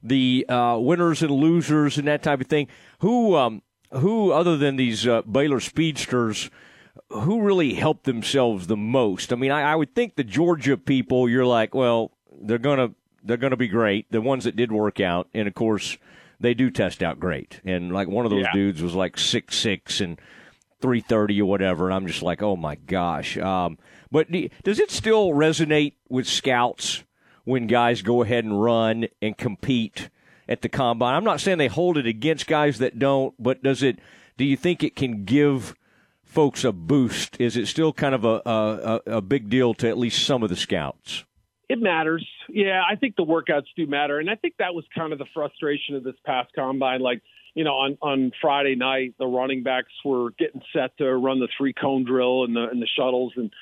the 0.02 0.46
uh, 0.48 0.78
winners 0.78 1.22
and 1.22 1.30
losers 1.30 1.98
and 1.98 2.06
that 2.06 2.22
type 2.22 2.40
of 2.40 2.46
thing, 2.46 2.68
who, 3.00 3.34
um, 3.34 3.62
who 3.92 4.32
other 4.32 4.56
than 4.56 4.76
these 4.76 5.06
uh, 5.06 5.22
Baylor 5.22 5.60
speedsters, 5.60 6.50
who 7.10 7.42
really 7.42 7.74
helped 7.74 8.04
themselves 8.04 8.68
the 8.68 8.76
most? 8.76 9.32
I 9.32 9.36
mean, 9.36 9.50
I, 9.50 9.72
I 9.72 9.76
would 9.76 9.94
think 9.94 10.14
the 10.14 10.24
Georgia 10.24 10.76
people, 10.76 11.28
you're 11.28 11.46
like, 11.46 11.74
well, 11.74 12.12
they're 12.42 12.58
gonna 12.58 12.92
they're 13.22 13.36
gonna 13.36 13.56
be 13.56 13.68
great. 13.68 14.10
The 14.10 14.20
ones 14.20 14.44
that 14.44 14.56
did 14.56 14.72
work 14.72 15.00
out, 15.00 15.28
and 15.34 15.46
of 15.46 15.54
course, 15.54 15.98
they 16.40 16.54
do 16.54 16.70
test 16.70 17.02
out 17.02 17.20
great. 17.20 17.60
And 17.64 17.92
like 17.92 18.08
one 18.08 18.24
of 18.24 18.30
those 18.30 18.44
yeah. 18.44 18.52
dudes 18.52 18.82
was 18.82 18.94
like 18.94 19.18
six 19.18 19.56
six 19.56 20.00
and 20.00 20.20
three 20.80 21.00
thirty 21.00 21.40
or 21.40 21.48
whatever, 21.48 21.86
and 21.86 21.94
I'm 21.94 22.06
just 22.06 22.22
like, 22.22 22.42
oh 22.42 22.56
my 22.56 22.74
gosh. 22.74 23.36
Um, 23.36 23.78
but 24.10 24.28
does 24.64 24.80
it 24.80 24.90
still 24.90 25.30
resonate 25.30 25.94
with 26.08 26.26
scouts 26.26 27.04
when 27.44 27.66
guys 27.66 28.02
go 28.02 28.22
ahead 28.22 28.44
and 28.44 28.60
run 28.60 29.06
and 29.22 29.36
compete 29.36 30.08
at 30.48 30.62
the 30.62 30.68
combine? 30.68 31.14
I'm 31.14 31.24
not 31.24 31.40
saying 31.40 31.58
they 31.58 31.68
hold 31.68 31.98
it 31.98 32.06
against 32.06 32.46
guys 32.46 32.78
that 32.78 32.98
don't, 32.98 33.34
but 33.38 33.62
does 33.62 33.82
it? 33.82 33.98
Do 34.36 34.44
you 34.44 34.56
think 34.56 34.82
it 34.82 34.96
can 34.96 35.24
give 35.24 35.74
folks 36.24 36.64
a 36.64 36.72
boost? 36.72 37.38
Is 37.38 37.56
it 37.56 37.66
still 37.66 37.92
kind 37.92 38.14
of 38.14 38.24
a, 38.24 38.40
a, 38.46 39.00
a 39.16 39.20
big 39.20 39.50
deal 39.50 39.74
to 39.74 39.88
at 39.88 39.98
least 39.98 40.24
some 40.24 40.42
of 40.42 40.48
the 40.48 40.56
scouts? 40.56 41.24
It 41.70 41.80
matters. 41.80 42.26
Yeah, 42.48 42.82
I 42.82 42.96
think 42.96 43.14
the 43.14 43.24
workouts 43.24 43.66
do 43.76 43.86
matter. 43.86 44.18
And 44.18 44.28
I 44.28 44.34
think 44.34 44.54
that 44.58 44.74
was 44.74 44.84
kind 44.92 45.12
of 45.12 45.20
the 45.20 45.26
frustration 45.32 45.94
of 45.94 46.02
this 46.02 46.16
past 46.26 46.50
combine. 46.52 47.00
Like, 47.00 47.22
you 47.54 47.62
know, 47.62 47.74
on, 47.74 47.96
on 48.02 48.32
Friday 48.40 48.74
night, 48.74 49.14
the 49.20 49.26
running 49.28 49.62
backs 49.62 49.92
were 50.04 50.32
getting 50.32 50.62
set 50.72 50.98
to 50.98 51.04
run 51.14 51.38
the 51.38 51.46
three 51.56 51.72
cone 51.72 52.04
drill 52.04 52.42
and 52.42 52.56
the, 52.56 52.66
and 52.68 52.82
the 52.82 52.88
shuttles. 52.98 53.34
And 53.36 53.52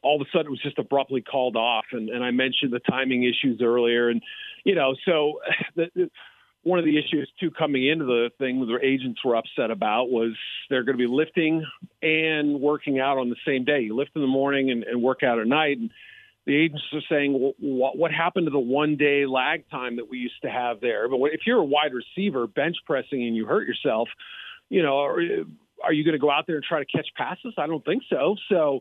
all 0.00 0.14
of 0.14 0.24
a 0.24 0.30
sudden 0.30 0.46
it 0.46 0.50
was 0.50 0.62
just 0.62 0.78
abruptly 0.78 1.22
called 1.22 1.56
off. 1.56 1.86
And, 1.90 2.08
and 2.08 2.22
I 2.22 2.30
mentioned 2.30 2.72
the 2.72 2.78
timing 2.78 3.24
issues 3.24 3.60
earlier. 3.60 4.10
And, 4.10 4.22
you 4.62 4.76
know, 4.76 4.94
so 5.04 5.40
the, 5.74 5.86
the 5.96 6.10
one 6.62 6.78
of 6.78 6.84
the 6.84 6.96
issues 6.98 7.28
too 7.40 7.50
coming 7.50 7.84
into 7.84 8.04
the 8.04 8.30
thing 8.38 8.60
the 8.60 8.78
agents 8.80 9.24
were 9.24 9.34
upset 9.34 9.72
about 9.72 10.08
was 10.08 10.36
they're 10.70 10.84
going 10.84 10.98
to 10.98 11.04
be 11.04 11.12
lifting 11.12 11.64
and 12.00 12.60
working 12.60 13.00
out 13.00 13.18
on 13.18 13.28
the 13.28 13.36
same 13.44 13.64
day. 13.64 13.80
You 13.80 13.96
lift 13.96 14.12
in 14.14 14.22
the 14.22 14.28
morning 14.28 14.70
and, 14.70 14.84
and 14.84 15.02
work 15.02 15.24
out 15.24 15.40
at 15.40 15.48
night. 15.48 15.78
And 15.78 15.90
the 16.46 16.56
agents 16.56 16.84
are 16.92 17.02
saying, 17.10 17.32
well, 17.38 17.52
what, 17.58 17.98
what 17.98 18.12
happened 18.12 18.46
to 18.46 18.50
the 18.50 18.58
one 18.58 18.96
day 18.96 19.26
lag 19.26 19.68
time 19.68 19.96
that 19.96 20.08
we 20.08 20.18
used 20.18 20.40
to 20.42 20.50
have 20.50 20.80
there? 20.80 21.08
But 21.08 21.18
if 21.32 21.40
you're 21.46 21.58
a 21.58 21.64
wide 21.64 21.92
receiver 21.92 22.46
bench 22.46 22.76
pressing 22.86 23.26
and 23.26 23.34
you 23.34 23.46
hurt 23.46 23.66
yourself, 23.66 24.08
you 24.68 24.82
know, 24.82 24.98
are, 24.98 25.18
are 25.82 25.92
you 25.92 26.04
going 26.04 26.12
to 26.14 26.18
go 26.18 26.30
out 26.30 26.46
there 26.46 26.56
and 26.56 26.64
try 26.64 26.78
to 26.78 26.86
catch 26.86 27.08
passes? 27.16 27.54
I 27.58 27.66
don't 27.66 27.84
think 27.84 28.04
so. 28.08 28.36
So 28.48 28.80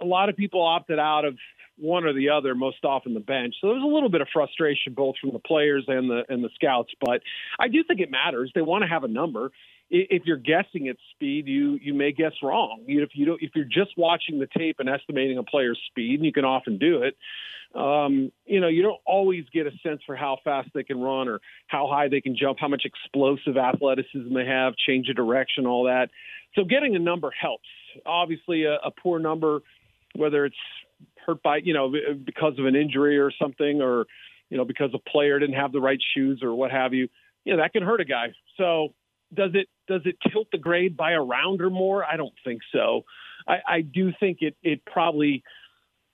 a 0.00 0.04
lot 0.04 0.28
of 0.28 0.36
people 0.36 0.62
opted 0.62 0.98
out 0.98 1.24
of 1.24 1.36
one 1.76 2.04
or 2.04 2.12
the 2.12 2.30
other, 2.30 2.54
most 2.54 2.84
often 2.84 3.14
the 3.14 3.20
bench. 3.20 3.54
So 3.60 3.68
there's 3.68 3.82
a 3.82 3.86
little 3.86 4.08
bit 4.08 4.20
of 4.20 4.28
frustration 4.32 4.94
both 4.94 5.14
from 5.20 5.30
the 5.32 5.38
players 5.38 5.84
and 5.86 6.10
the 6.10 6.24
and 6.28 6.42
the 6.42 6.50
scouts, 6.54 6.92
but 7.00 7.22
I 7.58 7.68
do 7.68 7.84
think 7.84 8.00
it 8.00 8.10
matters. 8.10 8.50
They 8.54 8.62
want 8.62 8.82
to 8.82 8.88
have 8.88 9.04
a 9.04 9.08
number. 9.08 9.52
If 9.90 10.24
you're 10.26 10.36
guessing 10.36 10.88
at 10.88 10.96
speed, 11.12 11.46
you 11.46 11.78
you 11.80 11.94
may 11.94 12.12
guess 12.12 12.32
wrong. 12.42 12.84
If 12.86 13.10
you 13.14 13.24
don't, 13.26 13.42
if 13.42 13.52
you're 13.54 13.64
just 13.64 13.96
watching 13.96 14.38
the 14.38 14.48
tape 14.56 14.76
and 14.80 14.88
estimating 14.88 15.38
a 15.38 15.42
player's 15.42 15.80
speed, 15.90 16.16
and 16.16 16.26
you 16.26 16.32
can 16.32 16.44
often 16.44 16.78
do 16.78 17.02
it, 17.02 17.16
um, 17.74 18.32
you 18.46 18.60
know, 18.60 18.68
you 18.68 18.82
don't 18.82 19.00
always 19.06 19.44
get 19.52 19.66
a 19.66 19.70
sense 19.82 20.00
for 20.06 20.16
how 20.16 20.38
fast 20.42 20.68
they 20.74 20.82
can 20.82 21.00
run 21.00 21.28
or 21.28 21.40
how 21.66 21.86
high 21.86 22.08
they 22.08 22.20
can 22.20 22.36
jump, 22.36 22.58
how 22.60 22.68
much 22.68 22.82
explosive 22.84 23.56
athleticism 23.56 24.32
they 24.34 24.46
have, 24.46 24.74
change 24.76 25.08
of 25.08 25.16
direction, 25.16 25.66
all 25.66 25.84
that. 25.84 26.08
So 26.54 26.64
getting 26.64 26.96
a 26.96 26.98
number 26.98 27.30
helps. 27.30 27.68
Obviously, 28.06 28.64
a, 28.64 28.74
a 28.76 28.90
poor 28.90 29.18
number, 29.18 29.60
whether 30.14 30.46
it's 30.46 30.56
hurt 31.26 31.42
by 31.42 31.58
you 31.58 31.74
know 31.74 31.92
because 32.24 32.58
of 32.58 32.64
an 32.64 32.74
injury 32.74 33.18
or 33.18 33.30
something, 33.40 33.82
or 33.82 34.06
you 34.48 34.56
know 34.56 34.64
because 34.64 34.90
a 34.94 35.10
player 35.10 35.38
didn't 35.38 35.56
have 35.56 35.72
the 35.72 35.80
right 35.80 36.00
shoes 36.14 36.40
or 36.42 36.54
what 36.54 36.70
have 36.70 36.94
you, 36.94 37.08
you 37.44 37.54
know 37.54 37.62
that 37.62 37.72
can 37.72 37.82
hurt 37.82 38.00
a 38.00 38.04
guy. 38.04 38.32
So 38.56 38.94
does 39.34 39.50
it 39.54 39.68
does 39.88 40.02
it 40.04 40.16
tilt 40.30 40.48
the 40.52 40.58
grade 40.58 40.96
by 40.96 41.12
a 41.12 41.20
round 41.20 41.60
or 41.60 41.70
more? 41.70 42.04
I 42.04 42.16
don't 42.16 42.34
think 42.44 42.60
so. 42.72 43.02
I, 43.46 43.56
I 43.66 43.80
do 43.80 44.12
think 44.20 44.38
it 44.40 44.56
it 44.62 44.84
probably 44.84 45.42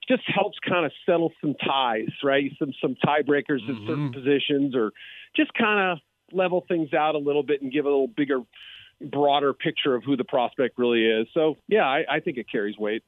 just 0.08 0.22
helps 0.26 0.58
kind 0.66 0.84
of 0.86 0.92
settle 1.06 1.32
some 1.40 1.54
ties, 1.54 2.12
right? 2.22 2.50
Some 2.58 2.72
some 2.80 2.96
tiebreakers 3.04 3.60
mm-hmm. 3.62 3.70
in 3.70 3.86
certain 3.86 4.12
positions, 4.12 4.74
or 4.74 4.92
just 5.36 5.52
kind 5.54 5.92
of 5.92 5.98
level 6.32 6.64
things 6.66 6.92
out 6.94 7.14
a 7.14 7.18
little 7.18 7.42
bit 7.42 7.62
and 7.62 7.72
give 7.72 7.84
a 7.84 7.88
little 7.88 8.08
bigger, 8.08 8.40
broader 9.00 9.52
picture 9.52 9.94
of 9.94 10.04
who 10.04 10.16
the 10.16 10.24
prospect 10.24 10.78
really 10.78 11.04
is. 11.04 11.26
So 11.34 11.56
yeah, 11.68 11.84
I, 11.84 12.04
I 12.10 12.20
think 12.20 12.38
it 12.38 12.50
carries 12.50 12.76
weight. 12.78 13.02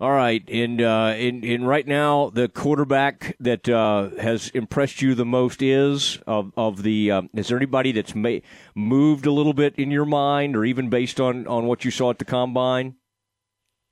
All 0.00 0.10
right, 0.10 0.42
and 0.48 0.80
uh, 0.80 1.14
in 1.16 1.44
in 1.44 1.64
right 1.64 1.86
now, 1.86 2.30
the 2.30 2.48
quarterback 2.48 3.36
that 3.38 3.68
uh, 3.68 4.10
has 4.20 4.48
impressed 4.48 5.00
you 5.00 5.14
the 5.14 5.24
most 5.24 5.62
is 5.62 6.18
of 6.26 6.52
of 6.56 6.82
the. 6.82 7.10
Uh, 7.10 7.22
is 7.34 7.48
there 7.48 7.56
anybody 7.56 7.92
that's 7.92 8.14
ma- 8.14 8.38
moved 8.74 9.26
a 9.26 9.30
little 9.30 9.54
bit 9.54 9.74
in 9.76 9.90
your 9.90 10.04
mind, 10.04 10.56
or 10.56 10.64
even 10.64 10.90
based 10.90 11.20
on 11.20 11.46
on 11.46 11.66
what 11.66 11.84
you 11.84 11.90
saw 11.90 12.10
at 12.10 12.18
the 12.18 12.24
combine? 12.24 12.96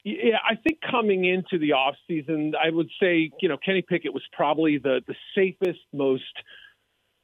Yeah, 0.02 0.38
I 0.48 0.56
think 0.56 0.78
coming 0.90 1.26
into 1.26 1.58
the 1.58 1.72
off 1.72 1.94
season, 2.08 2.54
I 2.56 2.70
would 2.70 2.88
say 3.00 3.30
you 3.40 3.48
know 3.48 3.58
Kenny 3.64 3.82
Pickett 3.82 4.12
was 4.12 4.24
probably 4.32 4.78
the 4.78 5.02
the 5.06 5.14
safest, 5.36 5.80
most 5.92 6.24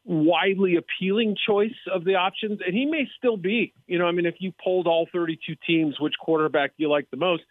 widely 0.05 0.77
appealing 0.77 1.37
choice 1.45 1.75
of 1.93 2.05
the 2.05 2.15
options, 2.15 2.61
and 2.65 2.75
he 2.75 2.87
may 2.87 3.09
still 3.19 3.37
be. 3.37 3.73
You 3.89 3.99
know, 3.99 4.07
I 4.07 4.12
mean, 4.12 4.27
if 4.27 4.37
you 4.39 4.53
polled 4.62 4.87
all 4.87 5.09
32 5.12 5.57
teams, 5.67 5.99
which 5.99 6.15
quarterback 6.21 6.71
do 6.77 6.85
you 6.85 6.91
like 6.91 7.11
the 7.11 7.17
most? 7.17 7.43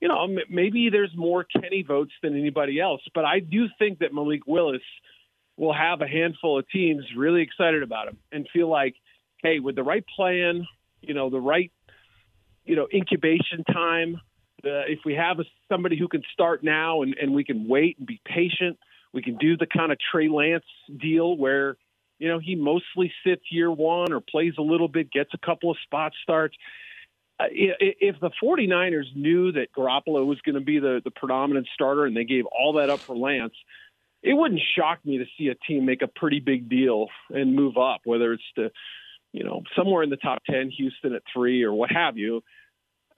You 0.00 0.08
know, 0.08 0.28
maybe 0.48 0.90
there's 0.90 1.12
more 1.16 1.44
Kenny 1.44 1.82
votes 1.82 2.12
than 2.22 2.38
anybody 2.38 2.80
else, 2.80 3.00
but 3.14 3.24
I 3.24 3.40
do 3.40 3.66
think 3.78 3.98
that 3.98 4.14
Malik 4.14 4.46
Willis 4.46 4.82
will 5.56 5.74
have 5.74 6.00
a 6.00 6.06
handful 6.06 6.58
of 6.58 6.68
teams 6.68 7.04
really 7.16 7.42
excited 7.42 7.82
about 7.82 8.06
him 8.06 8.16
and 8.30 8.46
feel 8.52 8.68
like, 8.68 8.94
hey, 9.42 9.58
with 9.58 9.74
the 9.74 9.82
right 9.82 10.04
plan, 10.14 10.66
you 11.00 11.14
know, 11.14 11.30
the 11.30 11.40
right, 11.40 11.72
you 12.64 12.76
know, 12.76 12.86
incubation 12.94 13.64
time, 13.64 14.20
uh, 14.64 14.86
if 14.86 15.00
we 15.04 15.14
have 15.14 15.40
a, 15.40 15.44
somebody 15.68 15.98
who 15.98 16.06
can 16.06 16.22
start 16.32 16.62
now 16.62 17.02
and, 17.02 17.16
and 17.20 17.34
we 17.34 17.44
can 17.44 17.66
wait 17.68 17.98
and 17.98 18.06
be 18.06 18.20
patient, 18.24 18.78
we 19.12 19.22
can 19.22 19.36
do 19.36 19.56
the 19.56 19.66
kind 19.66 19.90
of 19.90 19.98
Trey 20.12 20.28
Lance 20.28 20.64
deal 20.96 21.36
where, 21.36 21.76
you 22.18 22.28
know, 22.28 22.38
he 22.38 22.54
mostly 22.54 23.12
sits 23.26 23.42
year 23.50 23.70
one 23.70 24.12
or 24.12 24.20
plays 24.20 24.54
a 24.58 24.62
little 24.62 24.88
bit, 24.88 25.10
gets 25.10 25.30
a 25.34 25.38
couple 25.38 25.70
of 25.70 25.76
spot 25.84 26.12
starts 26.22 26.56
if 27.40 28.18
the 28.20 28.30
49ers 28.42 29.14
knew 29.14 29.52
that 29.52 29.72
Garoppolo 29.76 30.26
was 30.26 30.40
going 30.40 30.56
to 30.56 30.60
be 30.60 30.78
the, 30.78 31.00
the 31.04 31.10
predominant 31.10 31.68
starter 31.72 32.04
and 32.04 32.16
they 32.16 32.24
gave 32.24 32.46
all 32.46 32.74
that 32.74 32.90
up 32.90 33.00
for 33.00 33.16
Lance, 33.16 33.54
it 34.22 34.34
wouldn't 34.34 34.60
shock 34.76 34.98
me 35.04 35.18
to 35.18 35.24
see 35.38 35.48
a 35.48 35.54
team 35.54 35.84
make 35.84 36.02
a 36.02 36.08
pretty 36.08 36.40
big 36.40 36.68
deal 36.68 37.06
and 37.30 37.54
move 37.54 37.76
up, 37.76 38.00
whether 38.04 38.32
it's 38.32 38.42
to, 38.56 38.70
you 39.32 39.44
know, 39.44 39.62
somewhere 39.76 40.02
in 40.02 40.10
the 40.10 40.16
top 40.16 40.42
10, 40.50 40.70
Houston 40.70 41.14
at 41.14 41.22
three 41.32 41.62
or 41.62 41.72
what 41.72 41.90
have 41.92 42.16
you. 42.16 42.42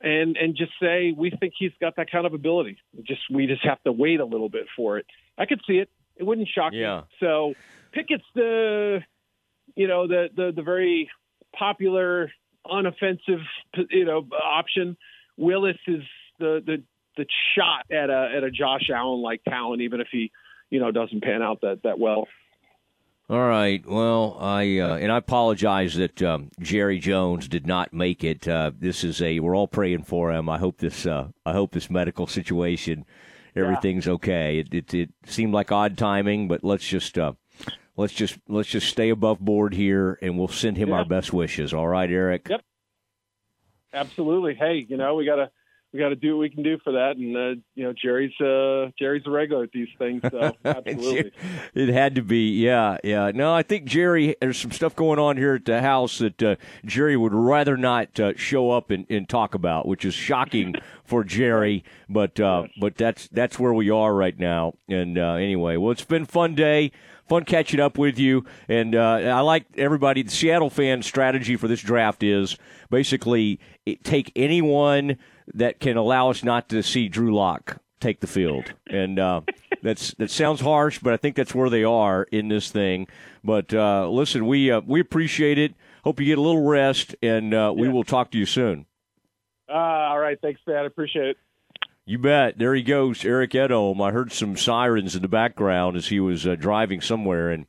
And 0.03 0.39
and 0.39 0.57
just 0.57 0.73
say 0.81 1.13
we 1.15 1.31
think 1.31 1.53
he's 1.59 1.73
got 1.79 1.97
that 1.97 2.11
kind 2.11 2.25
of 2.25 2.33
ability. 2.33 2.79
Just 3.03 3.21
we 3.31 3.47
just 3.47 3.63
have 3.67 3.83
to 3.83 3.93
wait 3.93 4.21
a 4.21 4.25
little 4.25 4.49
bit 4.49 4.65
for 4.75 4.97
it. 4.97 5.05
I 5.37 5.45
could 5.45 5.61
see 5.67 5.75
it. 5.75 5.91
It 6.17 6.23
wouldn't 6.25 6.49
shock 6.49 6.73
yeah. 6.73 7.01
me. 7.01 7.03
So 7.21 7.53
Pickett's 7.93 8.25
the 8.35 9.01
you 9.77 9.89
know 9.89 10.07
the 10.07 10.29
the 10.35 10.53
the 10.57 10.63
very 10.63 11.11
popular 11.55 12.33
unoffensive, 12.67 13.43
you 13.91 14.05
know, 14.05 14.27
option. 14.33 14.97
Willis 15.37 15.77
is 15.87 16.03
the 16.39 16.63
the 16.65 16.83
the 17.17 17.27
shot 17.55 17.87
at 17.91 18.11
a 18.11 18.33
at 18.37 18.45
a 18.45 18.51
Josh 18.51 18.91
Allen 18.95 19.23
like 19.23 19.43
talent, 19.45 19.83
even 19.83 20.01
if 20.01 20.09
he, 20.11 20.31
you 20.71 20.81
know, 20.81 20.91
doesn't 20.91 21.23
pan 21.23 21.43
out 21.43 21.61
that 21.63 21.83
that 21.85 21.99
well. 21.99 22.27
All 23.29 23.47
right. 23.47 23.85
Well, 23.87 24.37
I 24.41 24.79
uh, 24.79 24.97
and 24.97 25.13
I 25.13 25.17
apologize 25.17 25.95
that 25.95 26.21
um, 26.23 26.51
Jerry 26.61 26.99
Jones 26.99 27.47
did 27.47 27.67
not 27.67 27.93
make 27.93 28.25
it. 28.25 28.49
Uh, 28.49 28.73
this 28.77 29.05
is 29.05 29.23
a 29.23 29.39
we're 29.41 29.57
all 29.57 29.69
praying 29.69 30.03
for 30.03 30.33
him. 30.33 30.49
I 30.49 30.59
hope 30.59 30.79
this 30.79 31.07
uh, 31.07 31.29
I 31.47 31.53
hope 31.53 31.73
this 31.73 31.91
medical 31.91 32.27
situation 32.27 33.05
everything's 33.57 34.07
yeah. 34.07 34.13
okay. 34.13 34.59
It, 34.59 34.75
it, 34.75 34.95
it 34.95 35.11
seemed 35.27 35.53
like 35.53 35.73
odd 35.73 35.97
timing, 35.97 36.49
but 36.49 36.65
let's 36.65 36.87
just 36.87 37.19
uh, 37.19 37.33
let's 37.97 38.13
just 38.13 38.39
let's 38.49 38.69
just 38.69 38.89
stay 38.89 39.11
above 39.11 39.41
board 39.41 39.75
here, 39.75 40.19
and 40.23 40.39
we'll 40.39 40.49
send 40.49 40.77
him 40.77 40.91
yeah. 40.91 40.97
our 40.97 41.05
best 41.05 41.33
wishes. 41.33 41.73
All 41.75 41.89
right, 41.89 42.11
Eric. 42.11 42.49
Yep. 42.49 42.63
Absolutely. 43.93 44.55
Hey, 44.55 44.87
you 44.89 44.97
know 44.97 45.15
we 45.15 45.25
gotta 45.25 45.51
we 45.93 45.99
got 45.99 46.11
to 46.11 46.17
do 46.17 46.37
what 46.37 46.43
we 46.43 46.51
can 46.51 46.63
do 46.63 46.79
for 46.85 46.93
that. 46.93 47.17
And 47.17 47.37
uh, 47.37 47.61
you 47.75 47.85
know, 47.85 47.93
Jerry's 47.93 48.39
uh, 48.41 48.91
Jerry's 48.99 49.25
a 49.27 49.31
regular 49.31 49.65
at 49.65 49.73
these 49.73 49.89
things, 49.99 50.23
so 50.31 50.57
absolutely. 50.65 51.33
it 51.75 51.89
had 51.89 52.15
to 52.15 52.23
be, 52.23 52.51
yeah, 52.63 52.99
yeah. 53.03 53.33
No, 53.35 53.53
I 53.53 53.63
think 53.63 53.87
Jerry. 53.87 54.37
There's 54.41 54.59
some 54.59 54.71
stuff 54.71 54.95
going 54.95 55.19
on 55.19 55.37
here 55.37 55.55
at 55.55 55.65
the 55.65 55.81
house 55.81 56.19
that 56.19 56.43
uh, 56.43 56.57
Jerry 56.85 57.17
would 57.17 57.35
rather 57.35 57.77
not 57.77 58.19
uh, 58.21 58.33
show 58.37 58.71
up 58.71 58.91
and, 58.91 59.07
and, 59.11 59.29
talk 59.29 59.55
about, 59.55 59.87
which 59.87 60.05
is 60.05 60.15
shocking 60.15 60.75
for 61.05 61.25
Jerry. 61.25 61.85
But 62.09 62.39
uh, 62.39 62.69
but 62.81 62.97
that's 62.97 63.29
that's 63.29 63.59
where 63.59 63.75
we 63.75 63.91
are 63.91 64.15
right 64.15 64.39
now. 64.39 64.75
And 64.89 65.19
uh, 65.19 65.35
anyway, 65.35 65.77
well, 65.77 65.91
it's 65.91 66.05
been 66.05 66.25
fun 66.25 66.55
day 66.55 66.93
fun 67.31 67.45
catching 67.45 67.79
up 67.79 67.97
with 67.97 68.19
you. 68.19 68.45
And 68.69 68.95
uh, 68.95 69.21
I 69.25 69.41
like 69.41 69.65
everybody. 69.77 70.23
The 70.23 70.31
Seattle 70.33 70.69
fan 70.69 71.03
strategy 71.03 71.57
for 71.57 71.69
this 71.69 71.81
draft 71.81 72.25
is 72.25 72.57
basically 72.91 73.61
take 74.03 74.33
anyone 74.35 75.17
that 75.55 75.79
can 75.79 75.97
allow 75.97 76.31
us 76.31 76.43
not 76.43 76.69
to 76.71 76.83
see 76.83 77.09
Drew 77.09 77.33
Lock 77.35 77.79
take 78.01 78.21
the 78.21 78.27
field. 78.27 78.75
And 78.89 79.21
uh, 79.21 79.43
that's 79.83 80.13
that 80.15 80.31
sounds 80.31 80.61
harsh, 80.61 80.99
but 80.99 81.13
I 81.13 81.17
think 81.17 81.37
that's 81.37 81.55
where 81.55 81.71
they 81.71 81.85
are 81.85 82.25
in 82.25 82.49
this 82.49 82.71
thing. 82.71 83.07
But 83.45 83.73
uh, 83.73 84.09
listen, 84.11 84.47
we 84.47 84.73
uh, 84.73 84.81
we 84.85 85.01
appreciate 85.01 85.57
it. 85.57 85.75
Hope 86.03 86.19
you 86.19 86.27
get 86.27 86.39
a 86.39 86.43
little 86.43 86.67
rest, 86.67 87.15
and 87.23 87.55
uh, 87.55 87.73
we 87.77 87.87
yeah. 87.87 87.93
will 87.93 88.05
talk 88.05 88.33
to 88.33 88.39
you 88.39 88.47
soon. 88.47 88.87
Uh, 89.69 89.75
all 89.75 90.19
right, 90.19 90.39
thanks, 90.43 90.61
Pat. 90.67 90.85
Appreciate 90.85 91.29
it. 91.29 91.37
You 92.11 92.19
bet. 92.19 92.59
There 92.59 92.75
he 92.75 92.83
goes, 92.83 93.25
Eric 93.25 93.53
Edholm. 93.53 94.01
I 94.05 94.11
heard 94.11 94.33
some 94.33 94.57
sirens 94.57 95.15
in 95.15 95.23
the 95.23 95.29
background 95.29 95.97
as 95.97 96.09
he 96.09 96.19
was 96.19 96.47
uh, 96.47 96.57
driving 96.57 97.01
somewhere, 97.01 97.51
and 97.51 97.67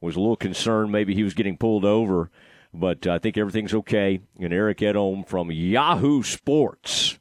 was 0.00 0.16
a 0.16 0.20
little 0.20 0.36
concerned 0.36 0.92
maybe 0.92 1.14
he 1.14 1.22
was 1.22 1.34
getting 1.34 1.56
pulled 1.56 1.84
over 1.84 2.30
but 2.74 3.06
I 3.06 3.18
think 3.18 3.38
everything's 3.38 3.72
okay. 3.72 4.20
And 4.40 4.52
Eric 4.52 4.78
Edholm 4.78 5.26
from 5.26 5.50
Yahoo 5.50 6.22
Sports 6.22 7.18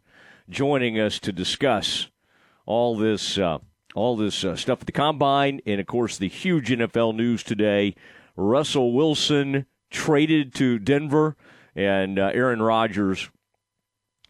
joining 0.50 1.00
us 1.00 1.20
to 1.20 1.32
discuss 1.32 2.08
all 2.66 2.98
this, 2.98 3.38
uh, 3.38 3.60
all 3.94 4.18
this 4.18 4.44
uh, 4.44 4.56
stuff 4.56 4.82
at 4.82 4.88
the 4.88 4.92
combine, 4.92 5.62
and 5.66 5.80
of 5.80 5.86
course 5.86 6.18
the 6.18 6.28
huge 6.28 6.70
NFL 6.70 7.16
news 7.16 7.44
today. 7.44 7.96
Russell 8.36 8.94
Wilson 8.94 9.68
traded 9.92 10.56
to 10.56 10.80
Denver, 10.80 11.38
and 11.76 12.18
uh, 12.18 12.32
Aaron 12.34 12.62
Rodgers 12.62 13.30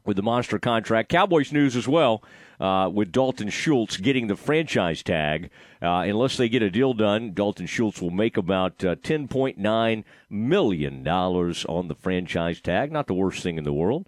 with 0.05 0.17
the 0.17 0.23
monster 0.23 0.59
contract. 0.59 1.09
Cowboys 1.09 1.51
news 1.51 1.75
as 1.75 1.87
well 1.87 2.23
uh, 2.59 2.89
with 2.93 3.11
Dalton 3.11 3.49
Schultz 3.49 3.97
getting 3.97 4.27
the 4.27 4.35
franchise 4.35 5.03
tag. 5.03 5.49
Uh, 5.81 6.05
unless 6.07 6.37
they 6.37 6.47
get 6.47 6.61
a 6.61 6.69
deal 6.69 6.93
done, 6.93 7.33
Dalton 7.33 7.65
Schultz 7.65 8.01
will 8.01 8.11
make 8.11 8.37
about 8.37 8.83
uh, 8.83 8.95
$10.9 8.95 10.03
million 10.29 11.07
on 11.07 11.87
the 11.87 11.95
franchise 11.95 12.61
tag. 12.61 12.91
Not 12.91 13.07
the 13.07 13.13
worst 13.13 13.43
thing 13.43 13.57
in 13.57 13.63
the 13.63 13.73
world. 13.73 14.07